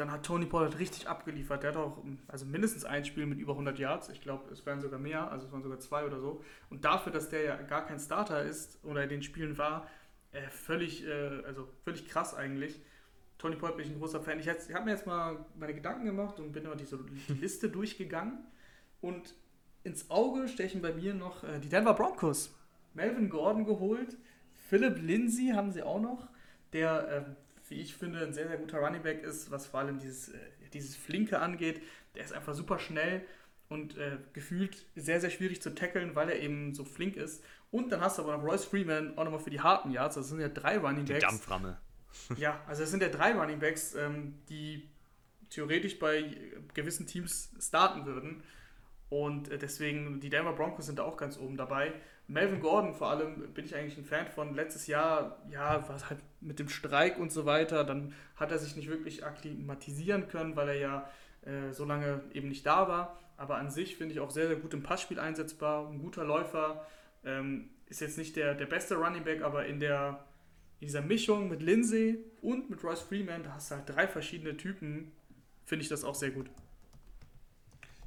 [0.00, 1.62] dann hat Tony Pollard richtig abgeliefert.
[1.62, 4.08] Der hat auch also mindestens ein Spiel mit über 100 Yards.
[4.08, 6.42] Ich glaube, es wären sogar mehr, also es waren sogar zwei oder so.
[6.70, 9.88] Und dafür, dass der ja gar kein Starter ist oder in den Spielen war,
[10.32, 12.80] äh, völlig, äh, also völlig krass eigentlich.
[13.36, 14.38] Tony Pollard bin ich ein großer Fan.
[14.38, 16.98] Ich, ich habe mir jetzt mal meine Gedanken gemacht und bin mal diese
[17.28, 18.38] die Liste durchgegangen.
[19.02, 19.34] Und
[19.84, 22.54] ins Auge stechen bei mir noch äh, die Denver Broncos.
[22.94, 24.16] Melvin Gordon geholt.
[24.68, 26.28] Philip Lindsay haben sie auch noch,
[26.72, 27.36] der ähm,
[27.70, 30.38] wie ich finde, ein sehr, sehr guter Running Back ist, was vor allem dieses, äh,
[30.74, 31.80] dieses Flinke angeht.
[32.14, 33.24] Der ist einfach super schnell
[33.68, 37.42] und äh, gefühlt sehr, sehr schwierig zu tackeln, weil er eben so flink ist.
[37.70, 40.16] Und dann hast du aber noch Royce Freeman auch nochmal für die harten Yards.
[40.16, 41.20] Das sind ja drei Running Backs.
[41.20, 41.78] Die Dampframme.
[42.36, 44.88] ja, also es sind ja drei Running Backs, ähm, die
[45.48, 46.36] theoretisch bei
[46.74, 48.42] gewissen Teams starten würden.
[49.10, 51.92] Und äh, deswegen, die Denver Broncos sind da auch ganz oben dabei.
[52.28, 54.54] Melvin Gordon vor allem bin ich eigentlich ein Fan von.
[54.54, 57.84] Letztes Jahr, ja, war es halt mit dem Streik und so weiter.
[57.84, 61.10] Dann hat er sich nicht wirklich akklimatisieren können, weil er ja
[61.42, 63.18] äh, so lange eben nicht da war.
[63.36, 65.88] Aber an sich finde ich auch sehr, sehr gut im Passspiel einsetzbar.
[65.88, 66.86] Ein guter Läufer.
[67.24, 70.24] Ähm, ist jetzt nicht der, der beste Running Back, aber in, der,
[70.78, 74.56] in dieser Mischung mit Lindsay und mit Royce Freeman, da hast du halt drei verschiedene
[74.56, 75.10] Typen,
[75.66, 76.48] finde ich das auch sehr gut.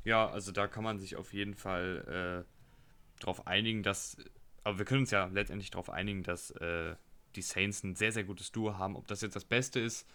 [0.04, 4.18] Ja, also da kann man sich auf jeden Fall äh, darauf einigen, dass,
[4.64, 6.95] aber wir können uns ja letztendlich darauf einigen, dass äh,
[7.36, 8.95] die Saints ein sehr, sehr gutes Duo haben.
[8.95, 10.08] Ob das jetzt das Beste ist,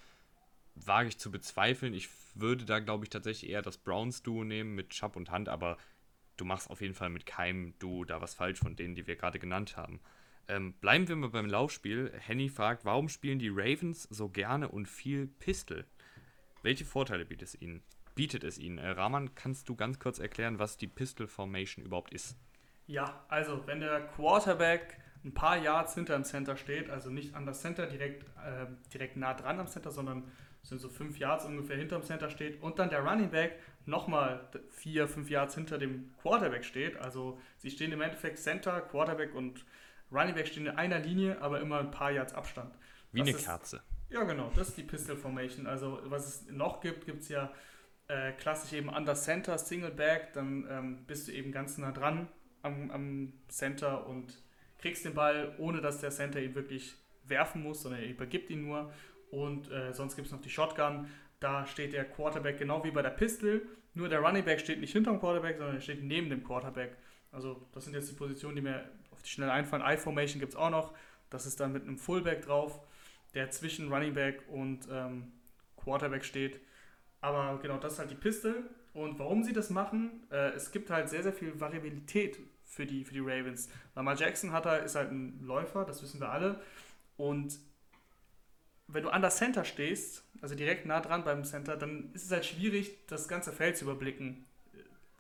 [0.75, 1.95] wage ich zu bezweifeln.
[1.95, 5.77] Ich würde da, glaube ich, tatsächlich eher das Browns-Duo nehmen mit Chubb und Hand, aber
[6.37, 9.17] du machst auf jeden Fall mit keinem Duo da was falsch von denen, die wir
[9.17, 10.01] gerade genannt haben.
[10.47, 12.13] Ähm, bleiben wir mal beim Laufspiel.
[12.17, 15.85] Henny fragt, warum spielen die Ravens so gerne und viel Pistol?
[16.63, 17.83] Welche Vorteile bietet es ihnen?
[18.19, 18.79] Bietet es ihnen?
[18.79, 22.37] Äh, Rahman, kannst du ganz kurz erklären, was die Pistol Formation überhaupt ist?
[22.89, 27.47] Ja, also wenn der Quarterback ein paar Yards hinter dem Center steht, also nicht an
[27.47, 30.25] das Center direkt, äh, direkt nah dran am Center, sondern
[30.65, 34.49] sind so fünf Yards ungefähr hinter dem Center steht und dann der Running Back nochmal
[34.71, 36.97] vier, fünf Yards hinter dem Quarterback steht.
[36.97, 39.65] Also sie stehen im Endeffekt Center, Quarterback und
[40.11, 42.75] Running Back stehen in einer Linie, aber immer ein paar Yards Abstand.
[43.13, 43.81] Wie das eine ist, Kerze.
[44.11, 45.69] Ja, genau, das ist die Pistol Formation.
[45.69, 47.53] Also was es noch gibt, gibt es ja
[48.09, 52.29] äh, klassisch eben Under Center, Single Back, dann ähm, bist du eben ganz nah dran
[52.63, 54.43] am, am Center und
[54.79, 56.95] kriegst den Ball, ohne dass der Center ihn wirklich
[57.25, 58.93] werfen muss, sondern er übergibt ihn nur.
[59.31, 61.09] Und äh, sonst gibt es noch die Shotgun.
[61.41, 63.67] Da steht der Quarterback genau wie bei der Pistol.
[63.95, 66.97] Nur der Running Back steht nicht hinter dem Quarterback, sondern er steht neben dem Quarterback.
[67.31, 69.83] Also das sind jetzt die Positionen, die mir auf die schnell einfallen.
[69.87, 70.95] I-Formation gibt es auch noch.
[71.31, 72.81] Das ist dann mit einem Fullback drauf,
[73.35, 75.33] der zwischen Running Back und ähm,
[75.77, 76.61] Quarterback steht.
[77.21, 78.69] Aber genau, das ist halt die Pistol.
[78.95, 83.05] Und warum sie das machen, äh, es gibt halt sehr, sehr viel Variabilität für die,
[83.05, 83.69] für die Ravens.
[83.95, 86.61] Lamar Jackson hat er, ist halt ein Läufer, das wissen wir alle.
[87.17, 87.59] Und
[88.87, 92.31] wenn du an der Center stehst, also direkt nah dran beim Center, dann ist es
[92.31, 94.47] halt schwierig, das ganze Feld zu überblicken.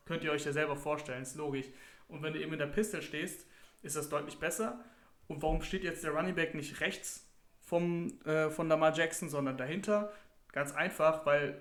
[0.06, 1.66] Könnt ihr euch ja selber vorstellen, ist logisch.
[2.08, 3.46] Und wenn du eben in der Pistol stehst,
[3.82, 4.82] ist das deutlich besser.
[5.26, 7.26] Und warum steht jetzt der Running Back nicht rechts
[7.60, 10.12] vom, äh, von Lamar Jackson, sondern dahinter?
[10.52, 11.60] Ganz einfach, weil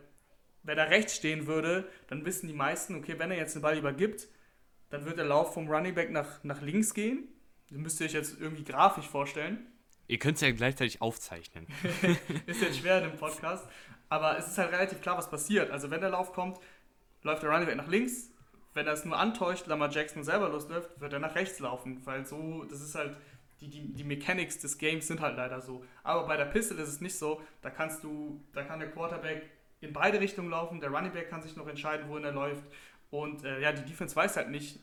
[0.68, 3.78] wenn er rechts stehen würde, dann wissen die meisten, okay, wenn er jetzt den Ball
[3.78, 4.28] übergibt,
[4.90, 7.30] dann wird der Lauf vom Running Back nach, nach links gehen.
[7.70, 9.66] Das müsst ihr euch jetzt irgendwie grafisch vorstellen.
[10.08, 11.68] Ihr könnt es ja gleichzeitig aufzeichnen.
[12.46, 13.66] ist jetzt schwer in dem Podcast.
[14.10, 15.72] Aber es ist halt relativ klar, was passiert.
[15.72, 16.60] Also wenn der Lauf kommt,
[17.24, 18.30] läuft der Running Back nach links.
[18.74, 22.06] Wenn er es nur antäuscht, Lamar Jackson selber losläuft, wird er nach rechts laufen.
[22.06, 23.16] Weil so, das ist halt,
[23.62, 25.86] die, die, die Mechanics des Games sind halt leider so.
[26.04, 27.42] Aber bei der Pistol ist es nicht so.
[27.62, 29.50] Da kannst du, da kann der Quarterback
[29.82, 30.80] in beide Richtungen laufen.
[30.80, 32.64] Der Running Back kann sich noch entscheiden, wohin er läuft.
[33.10, 34.80] Und äh, ja, die Defense weiß halt nicht,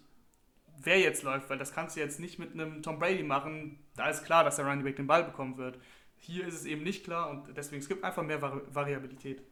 [0.79, 3.79] wer jetzt läuft, weil das kannst du jetzt nicht mit einem Tom Brady machen.
[3.97, 5.79] Da ist klar, dass der Running Back den Ball bekommen wird.
[6.17, 9.43] Hier ist es eben nicht klar und deswegen es gibt einfach mehr Vari Variabilität.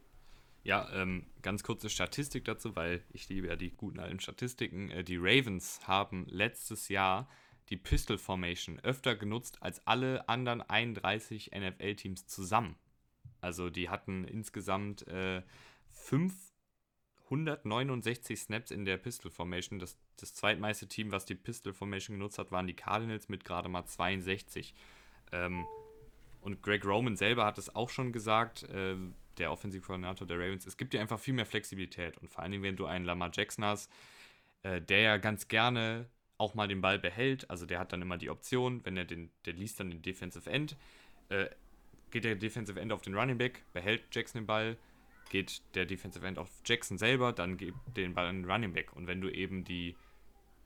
[0.64, 4.90] Ja, ähm, ganz kurze Statistik dazu, weil ich liebe ja die guten alten Statistiken.
[4.90, 7.28] Äh, die Ravens haben letztes Jahr
[7.68, 12.76] die Pistol Formation öfter genutzt als alle anderen 31 NFL-Teams zusammen.
[13.42, 15.42] Also die hatten insgesamt äh,
[15.90, 16.34] fünf
[17.24, 19.78] 169 Snaps in der Pistol Formation.
[19.78, 23.68] Das, das zweitmeiste Team, was die Pistol Formation genutzt hat, waren die Cardinals mit gerade
[23.68, 24.74] mal 62.
[25.32, 25.66] Ähm,
[26.40, 28.96] und Greg Roman selber hat es auch schon gesagt, äh,
[29.38, 32.18] der Offensivkoordinator der Ravens, es gibt dir einfach viel mehr Flexibilität.
[32.18, 33.90] Und vor allen Dingen, wenn du einen Lamar Jackson hast,
[34.62, 38.18] äh, der ja ganz gerne auch mal den Ball behält, also der hat dann immer
[38.18, 40.76] die Option, wenn er den, der liest dann den Defensive End,
[41.28, 41.46] äh,
[42.12, 44.76] geht der Defensive End auf den Running Back, behält Jackson den Ball,
[45.30, 48.94] geht der Defensive End auf Jackson selber, dann gibt den Ball an den Running Back.
[48.94, 49.96] Und wenn du eben die,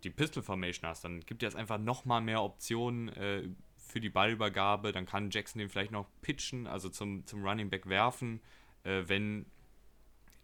[0.05, 4.11] die Pistol Formation hast, dann gibt dir das einfach nochmal mehr Optionen äh, für die
[4.11, 4.93] Ballübergabe.
[4.93, 8.41] Dann kann Jackson den vielleicht noch pitchen, also zum, zum Running Back werfen,
[8.83, 9.47] äh, wenn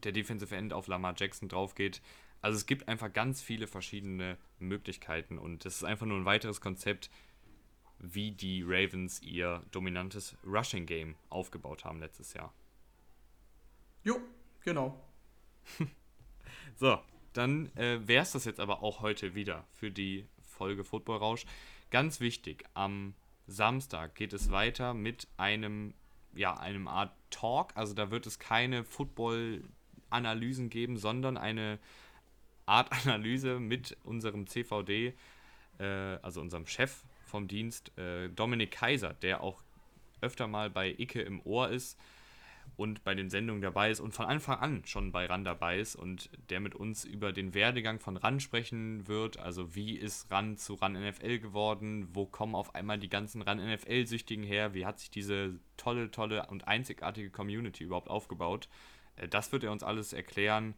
[0.05, 2.00] der Defensive End auf Lamar Jackson drauf geht.
[2.40, 6.61] Also es gibt einfach ganz viele verschiedene Möglichkeiten und das ist einfach nur ein weiteres
[6.61, 7.09] Konzept,
[8.03, 12.53] wie die Ravens ihr dominantes Rushing Game aufgebaut haben letztes Jahr.
[14.03, 14.20] Jo,
[14.64, 15.00] genau.
[16.76, 16.98] so,
[17.32, 21.46] dann äh, wäre es das jetzt aber auch heute wieder für die Folge Football Rausch.
[21.90, 23.14] Ganz wichtig, am
[23.46, 25.94] Samstag geht es weiter mit einem,
[26.34, 27.70] ja, einem Art Talk.
[27.76, 31.78] Also da wird es keine Football-Analysen geben, sondern eine
[32.66, 35.14] Art Analyse mit unserem CVD,
[35.78, 39.62] äh, also unserem Chef vom Dienst, äh, Dominik Kaiser, der auch
[40.20, 41.98] öfter mal bei Icke im Ohr ist
[42.76, 45.96] und bei den Sendungen dabei ist und von Anfang an schon bei RAN dabei ist
[45.96, 49.38] und der mit uns über den Werdegang von RAN sprechen wird.
[49.38, 52.08] Also wie ist RAN zu RAN NFL geworden?
[52.12, 54.74] Wo kommen auf einmal die ganzen RAN NFL-Süchtigen her?
[54.74, 58.68] Wie hat sich diese tolle, tolle und einzigartige Community überhaupt aufgebaut?
[59.16, 60.74] Äh, das wird er uns alles erklären.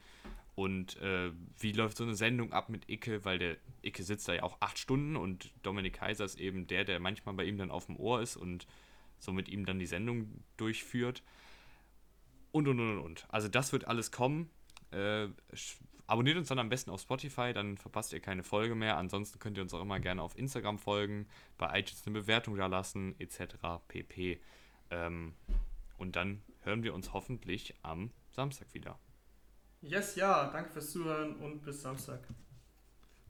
[0.55, 3.25] Und äh, wie läuft so eine Sendung ab mit Icke?
[3.25, 6.85] Weil der Icke sitzt da ja auch acht Stunden und Dominik Kaiser ist eben der,
[6.85, 8.67] der manchmal bei ihm dann auf dem Ohr ist und
[9.19, 11.23] so mit ihm dann die Sendung durchführt
[12.53, 13.27] und und und und.
[13.31, 14.49] Also das wird alles kommen.
[14.93, 15.29] Äh,
[16.07, 18.97] abonniert uns dann am besten auf Spotify, dann verpasst ihr keine Folge mehr.
[18.97, 21.27] Ansonsten könnt ihr uns auch immer gerne auf Instagram folgen,
[21.59, 23.57] bei iTunes eine Bewertung da lassen, etc.
[23.89, 24.41] pp.
[24.91, 25.35] Ähm,
[25.99, 28.99] und dann hören wir uns hoffentlich am Samstag wieder.
[29.87, 32.21] Yes, ja, danke fürs Zuhören und bis Samstag.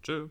[0.03, 0.29] Tschö.